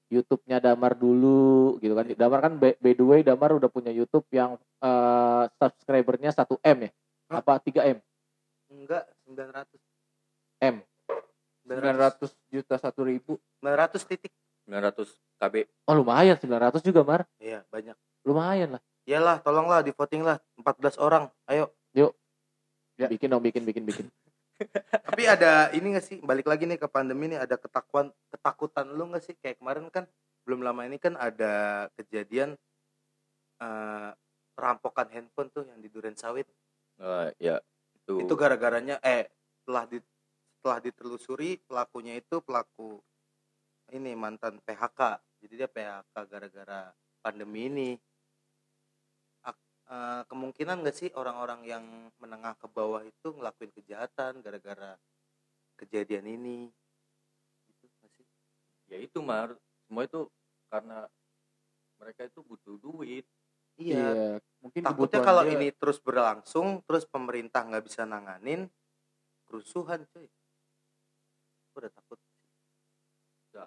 [0.09, 2.05] YouTube-nya Damar dulu gitu kan.
[2.17, 6.77] Damar kan by, by the way Damar udah punya YouTube yang eh, subscribernya 1 M
[6.88, 6.91] ya?
[7.29, 7.43] Hah?
[7.43, 7.97] Apa 3 M?
[8.69, 9.75] Enggak, 900.
[10.59, 10.75] M.
[11.69, 14.34] 900 juta satu ribu 900 titik.
[14.65, 15.05] 900
[15.38, 15.55] KB
[15.86, 17.21] Oh lumayan 900 juga Mar.
[17.38, 17.97] Iya, banyak.
[18.25, 18.82] Lumayan lah.
[19.05, 21.29] Iyalah, tolonglah di voting lah 14 orang.
[21.49, 21.73] Ayo.
[22.99, 23.08] Ya.
[23.08, 24.08] Bikin dong, bikin, bikin, bikin.
[25.08, 26.19] Tapi ada ini gak sih?
[26.19, 29.34] Balik lagi nih ke pandemi nih ada ketakutan ketakutan lu gak sih?
[29.39, 30.03] Kayak kemarin kan
[30.43, 32.60] belum lama ini kan ada kejadian
[33.63, 34.12] eh
[34.51, 36.43] perampokan handphone tuh yang di Duren Sawit.
[36.99, 37.63] Eh, ya
[37.95, 39.32] itu, Itu gara-garanya eh
[39.63, 40.03] setelah di
[40.59, 42.99] setelah ditelusuri pelakunya itu pelaku
[43.95, 45.23] ini mantan PHK.
[45.39, 46.91] Jadi dia PHK gara-gara
[47.23, 47.91] pandemi ini.
[49.89, 51.81] Eh, kemungkinan gak sih orang-orang yang
[52.21, 54.93] menengah ke bawah itu ngelakuin kejahatan gara-gara
[55.81, 56.69] kejadian ini?
[57.81, 58.27] Gitu sih?
[58.85, 60.29] ya itu mar semua itu
[60.69, 61.09] karena
[61.97, 63.25] mereka itu butuh duit
[63.81, 64.37] Iya.
[64.61, 68.67] mungkin Takutnya kalau dia- ini terus berlangsung, terus pemerintah nggak bisa nanganin,
[69.47, 70.27] kerusuhan cuy.
[71.79, 72.19] Gue udah takut.
[73.55, 73.65] Ya,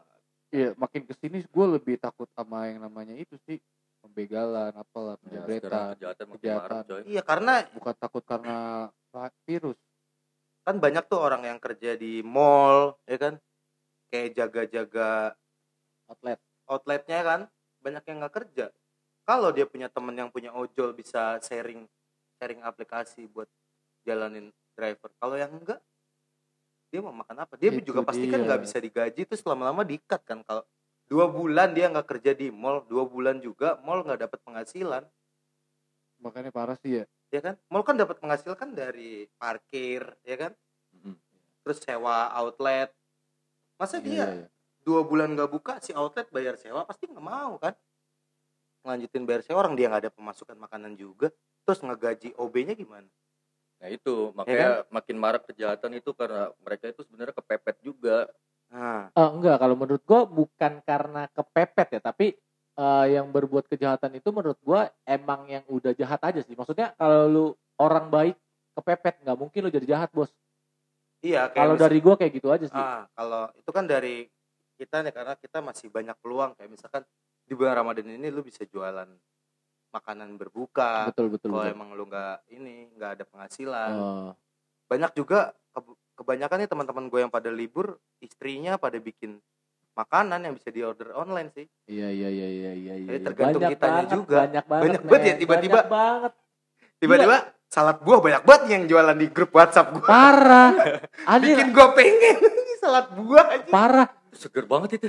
[0.53, 3.57] Iya, makin ke sini gue lebih takut sama yang namanya itu sih
[4.05, 5.93] pembegalan, apalah, ya, sekarang penjabretan.
[5.97, 6.83] kejahatan makin kejahatan.
[7.09, 8.57] Iya karena Bukan takut karena
[9.49, 9.81] virus.
[10.63, 13.35] kan banyak tuh orang yang kerja di mall, ya kan?
[14.13, 15.33] Kayak jaga-jaga
[16.05, 16.39] Outlet.
[16.69, 17.41] outletnya kan,
[17.81, 18.67] banyak yang nggak kerja.
[19.25, 21.89] Kalau dia punya temen yang punya ojol bisa sharing
[22.37, 23.49] sharing aplikasi buat
[24.05, 25.09] jalanin driver.
[25.17, 25.81] Kalau yang enggak,
[26.93, 27.57] dia mau makan apa?
[27.57, 30.61] Dia Itu juga pasti kan nggak bisa digaji terus lama-lama diikat kan kalau
[31.09, 35.05] dua bulan dia nggak kerja di mall, dua bulan juga mall nggak dapat penghasilan,
[36.23, 37.05] Makanya parah sih ya.
[37.35, 37.55] ya kan?
[37.67, 40.53] Mall kan dapat penghasilan kan dari parkir, ya kan?
[41.67, 42.95] Terus sewa outlet.
[43.75, 44.47] Masa Iya, dia iya.
[44.87, 47.75] dua bulan nggak buka si outlet bayar sewa pasti nggak mau kan
[48.83, 51.31] ngelanjutin bayar sewa orang dia nggak ada pemasukan makanan juga
[51.63, 53.07] terus ngegaji OB-nya gimana
[53.83, 58.31] nah itu makanya makin marak kejahatan itu karena mereka itu sebenarnya kepepet juga
[58.71, 62.33] nah Eh, enggak, kalau menurut gua bukan karena kepepet ya, tapi
[62.73, 66.57] eh, yang berbuat kejahatan itu menurut gua emang yang udah jahat aja sih.
[66.57, 68.37] Maksudnya kalau lu orang baik
[68.73, 70.33] kepepet nggak mungkin lu jadi jahat, Bos.
[71.21, 72.81] iya kayak Kalau dari gua kayak gitu aja sih.
[72.81, 74.25] ah kalau itu kan dari
[74.81, 77.05] kita nih karena kita masih banyak peluang kayak misalkan
[77.45, 79.07] di bulan Ramadan ini lu bisa jualan
[79.93, 84.31] makanan berbuka betul, betul, kalau emang lu nggak ini nggak ada penghasilan Eh,
[84.89, 85.39] banyak juga
[85.71, 89.37] ke- kebanyakan nih teman-teman gue yang pada libur istrinya pada bikin
[89.93, 93.09] makanan yang bisa diorder online sih iya, iya, iya, iya, iya, iya.
[93.13, 94.37] Jadi tergantung Banyak kitanya banget, juga.
[94.41, 94.83] Banyak banget.
[94.83, 95.79] Banyak banget ya, tiba-tiba.
[95.79, 96.33] Banyak banget.
[96.97, 100.73] tiba-tiba salad buah banyak banget yang jualan di grup WhatsApp gue Parah.
[101.45, 102.37] Bikin gue pengen
[102.81, 104.09] salad buah aja parah.
[104.33, 105.09] seger banget itu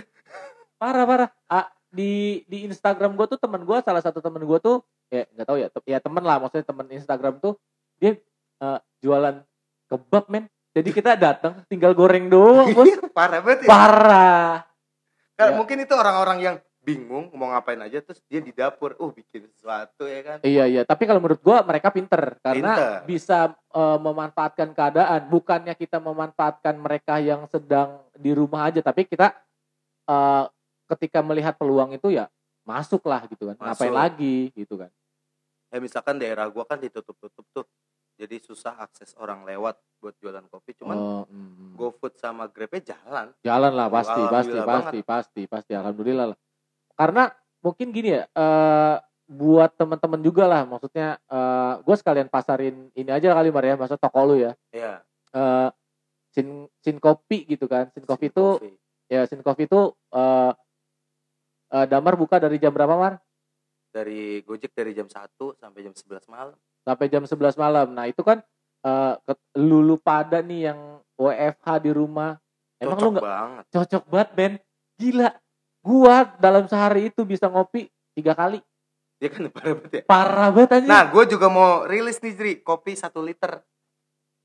[0.76, 4.82] parah parah ah, di di Instagram gue tuh temen gue salah satu temen gue tuh
[5.08, 7.54] ya nggak tahu ya te- ya temen lah maksudnya temen Instagram tuh
[8.02, 8.18] dia
[8.60, 9.46] eh, jualan
[9.86, 10.50] kebab men.
[10.74, 12.90] Jadi kita datang tinggal goreng doang bos.
[13.14, 13.70] Parah banget ya.
[13.70, 14.54] Parah.
[15.38, 15.54] Kan Ya.
[15.54, 20.04] mungkin itu orang-orang yang bingung mau ngapain aja terus dia di dapur uh bikin sesuatu
[20.04, 20.38] ya kan?
[20.42, 20.82] Iya iya.
[20.82, 22.42] Tapi kalau menurut gue mereka pinter.
[22.42, 22.94] Karena Pinter.
[23.06, 25.30] bisa eh, memanfaatkan keadaan.
[25.30, 29.30] Bukannya kita memanfaatkan mereka yang sedang di rumah aja tapi kita
[30.10, 30.44] eh,
[30.96, 32.30] ketika melihat peluang itu ya
[32.64, 33.56] masuklah gitu kan.
[33.60, 34.00] Ngapain Masuk.
[34.00, 34.92] lagi gitu kan.
[35.74, 37.66] Ya misalkan daerah gua kan ditutup-tutup tuh.
[38.14, 40.78] Jadi susah akses orang lewat buat jualan kopi.
[40.78, 41.74] Cuman Oh, mm.
[41.74, 43.34] GoFood sama Grabnya jalan.
[43.42, 46.38] Jalan lah pasti, pasti, Alhamdulillah pasti, pasti, pasti, alhamdulillah lah.
[46.94, 47.34] Karena
[47.66, 53.34] mungkin gini ya, eh buat teman-teman juga lah, maksudnya eh gue sekalian pasarin ini aja
[53.34, 54.54] kali Mar ya, maksud toko lu ya.
[54.70, 55.02] ya
[55.34, 55.70] Eh
[56.38, 58.62] sin sin kopi gitu kan, sin kopi itu
[59.10, 60.52] ya sin kopi itu eh
[61.74, 63.18] eh, Damar buka dari jam berapa Mar?
[63.90, 65.14] dari Gojek dari jam 1
[65.54, 66.58] sampai jam 11 malam.
[66.82, 67.88] Sampai jam 11 malam.
[67.94, 68.42] Nah itu kan
[68.84, 70.80] eh ke- lu lu pada nih yang
[71.14, 72.42] WFH di rumah,
[72.82, 73.64] emang lu cocok nggak banget.
[73.70, 74.54] Cocok banget Ben.
[74.98, 75.30] Gila.
[75.80, 78.58] Gua dalam sehari itu bisa ngopi tiga kali.
[79.22, 80.02] Dia kan parah banget ya.
[80.04, 80.90] Parah banget anjing.
[80.90, 82.54] Nah gue juga mau rilis nih Zri.
[82.60, 83.62] Kopi satu liter.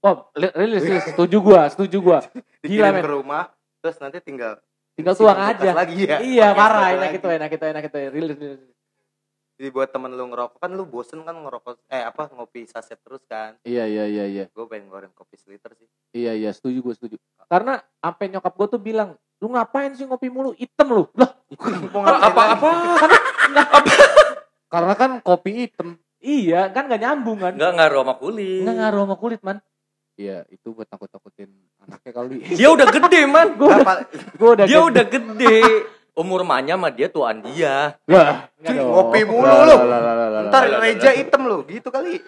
[0.04, 1.08] Oh li- rilis rilis.
[1.08, 2.18] Setuju gua setuju gua.
[2.62, 3.00] Dikirim men.
[3.00, 3.48] ke rumah
[3.80, 4.60] terus nanti tinggal
[4.98, 7.16] tinggal tuang kulkas aja lagi ya iya parah enak lagi.
[7.16, 8.60] itu enak itu enak itu rilis rilis
[9.54, 13.20] jadi buat temen lu ngerokok kan lu bosen kan ngerokok eh apa ngopi saset terus
[13.24, 14.44] kan Iya iya iya iya.
[14.46, 17.14] gue pengen ngeluarin kopi seliter sih Iya iya setuju gue setuju.
[17.44, 20.50] Karena sampai nyokap gue tuh bilang, "Lu ngapain sih ngopi mulu?
[20.52, 21.28] Hitam lu." Lah,
[21.92, 22.68] mau ngapain apa apa
[24.68, 25.96] Karena kan kopi hitam.
[26.18, 27.54] iya, kan gak nyambung kan.
[27.54, 29.56] nggak ngaruh sama kulit Nggak ngaruh sama kulit, man.
[30.18, 31.46] Iya, itu buat takut-takutin
[31.78, 32.42] anaknya kali.
[32.58, 34.02] dia udah gede man Apa-
[34.34, 35.58] Gue udah dia udah gede
[36.12, 39.76] umur emaknya sama dia tuaan dia Lah, Cuy, ngopi mulu lu
[40.50, 42.18] ntar reja hitam lu gitu kali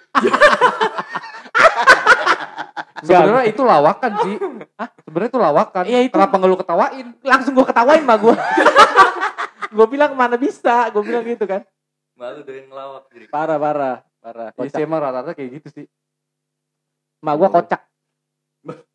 [3.00, 4.36] Sebenarnya itu lawakan sih.
[4.76, 4.88] Hah?
[5.00, 5.84] Sebenarnya itu lawakan.
[5.88, 7.06] Iya, itu- Kenapa nggak lu ketawain?
[7.22, 8.34] langsung gue ketawain mah gue.
[9.70, 11.64] gue bilang mana bisa, gue bilang gitu kan.
[12.12, 14.52] malu doyan ngelawak jadi Parah parah parah.
[14.52, 14.76] Iya Kocak.
[14.76, 15.86] sih emang rata-rata kayak gitu sih.
[17.20, 17.80] Mak gue kocak.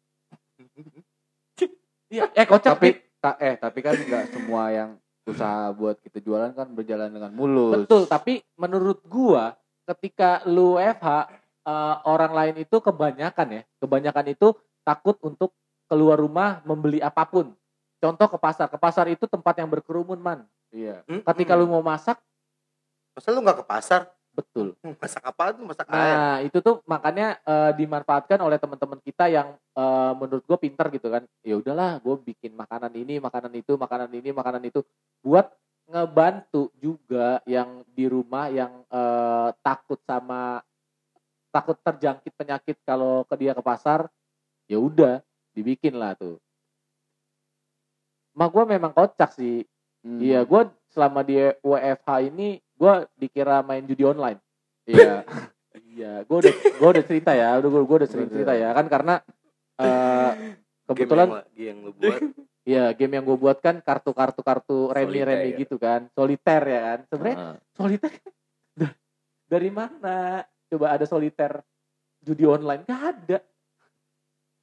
[2.05, 4.89] Iya, eh kocak Tapi ta- eh tapi kan nggak semua yang
[5.25, 7.81] usaha buat kita jualan kan berjalan dengan mulus.
[7.81, 9.57] Betul, tapi menurut gua
[9.89, 11.33] ketika lu FH
[11.65, 14.53] eh, orang lain itu kebanyakan ya, kebanyakan itu
[14.85, 15.57] takut untuk
[15.89, 17.57] keluar rumah membeli apa pun.
[17.97, 20.45] Contoh ke pasar, ke pasar itu tempat yang berkerumun man.
[20.69, 21.01] Iya.
[21.09, 22.21] Ketika lu mau masak,
[23.17, 24.67] masa lu nggak ke pasar betul.
[24.99, 29.55] masak apa tuh masak air Nah itu tuh makanya eh, dimanfaatkan oleh teman-teman kita yang
[29.55, 31.23] eh, menurut gue pinter gitu kan.
[31.41, 34.83] Ya udahlah, gue bikin makanan ini, makanan itu, makanan ini, makanan itu,
[35.23, 35.47] buat
[35.85, 40.59] ngebantu juga yang di rumah yang eh, takut sama
[41.55, 44.11] takut terjangkit penyakit kalau ke dia ke pasar.
[44.67, 45.23] Ya udah,
[45.55, 46.41] dibikin lah tuh.
[48.35, 49.63] Mak gue memang kocak sih.
[50.03, 50.19] Hmm.
[50.19, 54.39] Iya, gue selama di WFH ini gue dikira main judi online.
[54.85, 55.23] Iya.
[55.75, 59.15] Iya, gue udah gue udah cerita ya, udah gue udah sering cerita ya kan karena
[59.75, 60.31] eh,
[60.85, 62.19] kebetulan game yang, yang lu buat
[62.75, 65.61] ya game yang gue buat kan kartu-kartu kartu remi remi Soliter.
[65.61, 66.99] gitu kan, soliter ya kan.
[67.07, 67.55] Sebenarnya Ah.
[67.71, 68.11] soliter
[68.71, 68.97] da-
[69.45, 70.43] dari mana?
[70.65, 71.63] Coba ada soliter
[72.19, 73.37] judi online gak ada,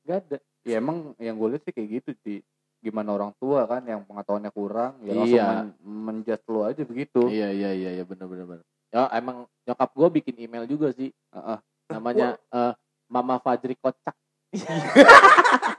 [0.03, 0.39] gak ada.
[0.63, 2.39] Ya emang yang gue lihat sih kayak gitu sih.
[2.83, 5.47] Gimana orang tua kan yang pengetahuannya kurang, ya langsung Iya.
[5.47, 7.23] men menjudge lu aja begitu.
[7.31, 8.65] Iya iya iya iya benar benar benar.
[8.91, 11.59] Ya emang nyokap gue bikin email juga sih, Heeh.
[11.89, 12.73] namanya eh,
[13.07, 14.19] Mama Fajri Kocak.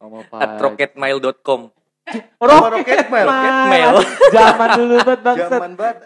[0.00, 0.60] Mama at Faj.
[0.60, 1.60] rocketmail.com
[2.40, 3.94] oh, rocket mail Rocketmail
[4.34, 5.50] Zaman dulu banget bangsat.
[5.52, 5.96] zaman banget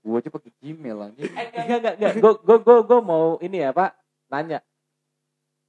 [0.00, 1.28] Gue aja pakai Gmail anjing.
[1.28, 3.92] Eh, enggak enggak enggak gue gue gue gue mau ini ya pak
[4.32, 4.64] nanya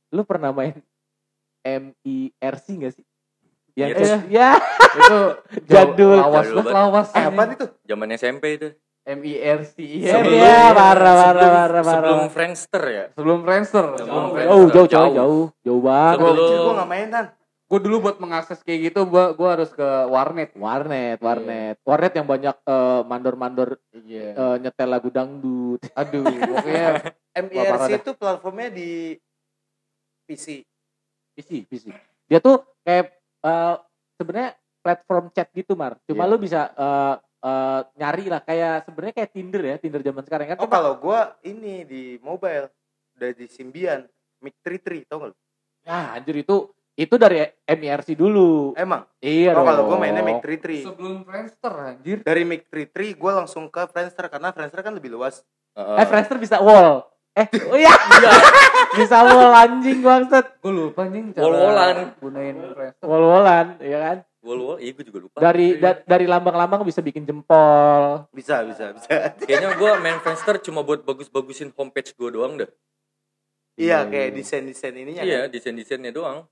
[0.10, 0.80] lu pernah main
[1.62, 3.06] MIRC gak sih
[3.74, 4.10] yang Yes.
[4.10, 4.50] eh, ya
[4.96, 5.20] itu
[5.70, 6.18] Jadul.
[6.18, 7.08] lawas Jadul lawas.
[7.12, 8.70] eh apaan itu zaman SMP itu
[9.02, 10.14] MIRC iya.
[10.16, 13.86] Sebelum- ya parah parah sebelum, parah parah sebelum Friendster ya Sebelum Friendster.
[13.96, 14.48] Sebelum oh Friendster.
[14.48, 15.14] jauh jauh Jauh.
[15.14, 17.28] jauh jauh banget Sebelum- gua nggak main kan
[17.70, 20.50] Gue dulu buat mengakses kayak gitu, gua gua harus ke warnet.
[20.56, 24.34] warnet warnet warnet yang banyak eh, mandor-mandor Iya.
[24.34, 27.14] eh, nyetel lagu dangdut Aduh, pokoknya
[27.46, 29.14] MIRC itu platformnya di
[30.26, 30.66] PC
[31.32, 31.84] PC PC
[32.26, 33.76] dia tuh kayak eh,
[34.16, 36.32] sebenarnya platform chat gitu mar cuma Iya.
[36.32, 40.58] lu bisa eh, eh, nyari lah kayak sebenarnya kayak Tinder ya Tinder zaman sekarang kan
[40.58, 42.68] oh Cuma- kalau gua ini di mobile
[43.16, 44.08] udah di Symbian
[44.40, 45.38] Mic 33 tau gak lu?
[45.84, 48.76] Ya anjir itu itu dari MIRC dulu.
[48.76, 49.04] Emang?
[49.20, 52.18] Iya Oh kalau gua mainnya Mic 33 sebelum Friendster anjir.
[52.24, 55.44] Dari Mic 33 gua langsung ke Friendster karena Friendster kan lebih luas
[55.76, 57.04] Eh Friendster bisa wall.
[57.34, 57.94] Eh, oh iya.
[58.92, 60.60] bisa wall anjing bangsat.
[60.60, 62.14] Gue lupa anjing Wol-wolan.
[62.18, 63.06] gunain Friendster.
[63.06, 64.18] Wall-wallan, ya kan?
[64.40, 65.38] Wol wol, iya gue juga lupa.
[65.38, 68.24] Dari da- dari lambang-lambang bisa bikin jempol.
[68.32, 72.72] Bisa bisa bisa Kayaknya gue main Friendster cuma buat bagus-bagusin homepage gue doang dah.
[73.76, 74.36] Iya Iya, kayak iya.
[74.36, 75.50] desain-desain ininya Iya, kan?
[75.52, 76.48] desain-desainnya doang.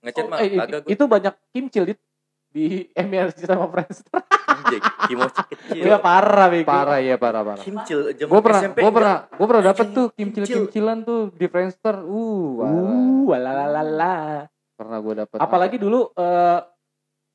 [0.00, 0.88] Ngechat mah Eh, gue.
[0.88, 1.94] itu banyak kimcil di
[2.54, 4.24] di MIRC sama Friendster.
[4.58, 5.82] Anjing, kimochi kecil.
[5.86, 6.66] Iya parah, Bego.
[6.66, 7.62] Parah ya, parah parah.
[7.62, 10.42] Kimcil Gue pernah, SMP gue pernah, gue pernah dapet tuh kimcil.
[10.42, 11.96] kimcil-kimcilan tuh di Friendster.
[12.02, 12.62] Uh.
[12.62, 14.46] Uh, walalalala.
[14.78, 15.38] pernah gue dapet.
[15.42, 16.62] apalagi dulu eh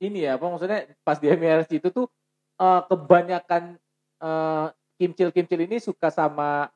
[0.04, 2.08] ini ya apa maksudnya pas di MRC itu tuh
[2.60, 3.80] eh, kebanyakan
[4.20, 4.68] eh,
[5.00, 6.68] kimcil-kimcil ini suka sama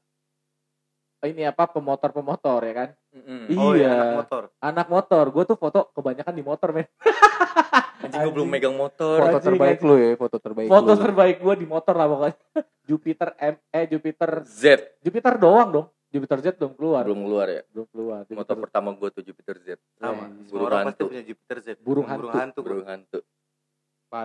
[1.24, 3.42] ini apa pemotor-pemotor ya kan Mm-mm.
[3.48, 3.58] Ih.
[3.58, 3.82] Oh Iya.
[3.82, 6.86] iya anak motor anak motor gue tuh foto kebanyakan di motor men
[7.98, 9.18] Anjing gue belum megang motor.
[9.20, 9.88] foto Anjing, terbaik anjing.
[9.88, 11.02] lu ya, foto terbaik foto lu.
[11.02, 12.36] terbaik gue di motor lah pokoknya
[12.88, 14.62] Jupiter M eh Jupiter Z
[15.00, 17.62] Jupiter doang dong Jupiter Z belum keluar belum keluar ya.
[17.68, 19.68] belum keluar Motor Jupiter pertama gue tuh Jupiter Z.
[19.96, 21.06] sama Eh, semua burung orang pasti hantu.
[21.10, 22.30] punya Jupiter Z Burung burung hantu.
[22.32, 23.20] hantu Burung hantu.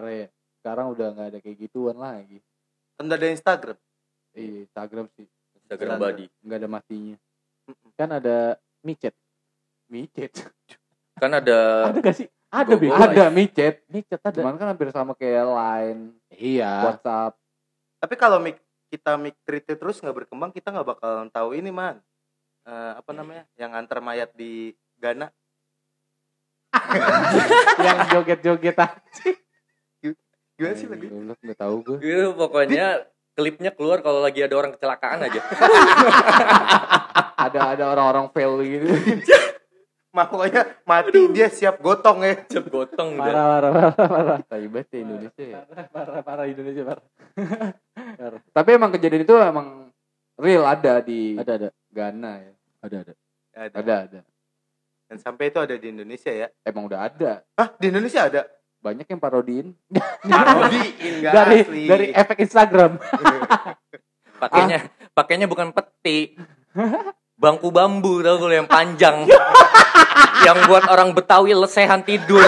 [0.05, 0.29] Ya.
[0.55, 2.39] Sekarang udah nggak ada kayak gituan lagi.
[2.95, 3.79] kan udah ada Instagram
[4.33, 5.27] Iya, Instagram sih
[5.73, 5.99] Instagram Instagram.
[5.99, 6.27] body.
[6.39, 7.17] nggak ada matinya.
[7.95, 8.37] kan ada
[8.81, 9.15] micet
[9.89, 10.33] Micet.
[11.21, 13.85] Kan ada ada gak sih ada gua- ada micet.
[13.87, 17.39] micet ada Cuman kan hampir sama kayak Line, iya WhatsApp.
[17.97, 18.59] tapi kalau Mic
[18.89, 21.97] kita mik treat terus nggak berkembang kita nggak bakalan tahu ini man
[22.63, 25.27] Eh, apa namanya yang antar mayat di Ghana
[27.83, 28.91] yang joget-joget ah.
[30.53, 33.03] gimana sih lagi nggak tahu gue Itu pokoknya
[33.33, 35.41] klipnya keluar kalau lagi ada orang kecelakaan aja.
[37.49, 38.87] ada ada orang-orang fail gitu
[40.17, 43.17] makanya mati dia siap gotong ya Cep gotong.
[43.17, 44.39] Parah, parah, parah, parah.
[44.45, 47.05] Taibat ya Indonesia ya Parah, parah, parah Indonesia parah.
[48.57, 49.89] tapi emang kejadian itu emang
[50.37, 52.53] real ada di Ada, ada, Ghana ya
[52.85, 53.13] ada, ada.
[53.57, 53.73] ada.
[53.81, 54.21] ada ada
[55.09, 58.45] dan sampai itu ada di Indonesia ya emang udah ada ah di Indonesia ada
[58.83, 59.79] banyak yang parodiin
[60.27, 60.91] parodiin
[61.23, 62.99] nggak Dari asli dari efek Instagram.
[64.43, 64.79] Pakainya
[65.15, 66.35] pakainya bukan peti.
[67.39, 69.23] Bangku bambu tau gue yang panjang.
[70.47, 72.43] yang buat orang Betawi lesehan tidur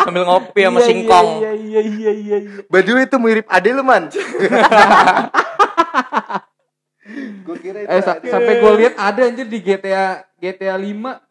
[0.00, 1.28] sambil ngopi sama Iya, singkong.
[1.42, 2.62] Iya, iya, iya, iya, iya.
[2.70, 4.06] by the way itu mirip Ade lu man
[7.40, 11.29] gue kira itu eh sa- sampai gue lihat ada anjir di GTA GTA 5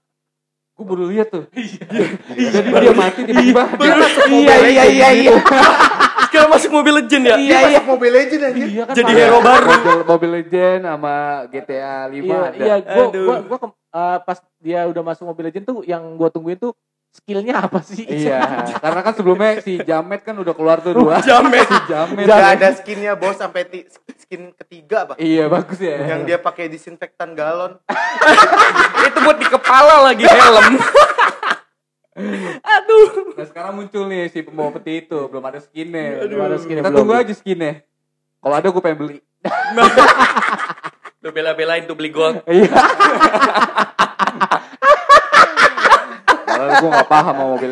[0.80, 5.32] gue baru lihat tuh jadi dia mati tiba-tiba dia masuk Iya, iya, iya, iya.
[6.30, 7.36] Sekarang masuk mobil legend ya?
[7.36, 7.80] Iya, iya.
[7.82, 8.94] Mobile Legends anjir Iya kan.
[8.94, 9.66] Jadi hero baru.
[9.66, 11.14] Mobile, Mobile Legend sama
[11.50, 13.26] GTA 5 Iya, ada iya, gua Aduh.
[13.26, 13.58] gua gua
[13.90, 16.72] eh, pas dia udah masuk Mobile Legends tuh yang gua tungguin tuh
[17.12, 18.04] skillnya apa sih?
[18.04, 18.40] Iya,
[18.84, 21.20] karena kan sebelumnya si Jamet kan udah keluar tuh dua.
[21.20, 21.66] Jamet.
[21.66, 22.24] Si Jamet.
[22.24, 26.06] Gak ada skinnya bos sampai ti- skin ketiga pak Iya bagus ya.
[26.08, 27.82] yang dia pakai disinfektan galon
[29.08, 30.78] Itu buat di kepala lagi helm.
[32.70, 33.34] Aduh.
[33.34, 36.20] Nah sekarang muncul nih si pembawa peti itu, belum ada skinnya.
[36.22, 37.00] Belum ada skinnya, Kita belum.
[37.00, 37.74] tunggu aja skinnya.
[38.38, 39.18] Kalau ada gue pengen beli.
[41.20, 42.44] Lu bela-belain tuh beli gold.
[42.46, 42.70] Iya.
[46.78, 47.68] Gue gak paham sama mobil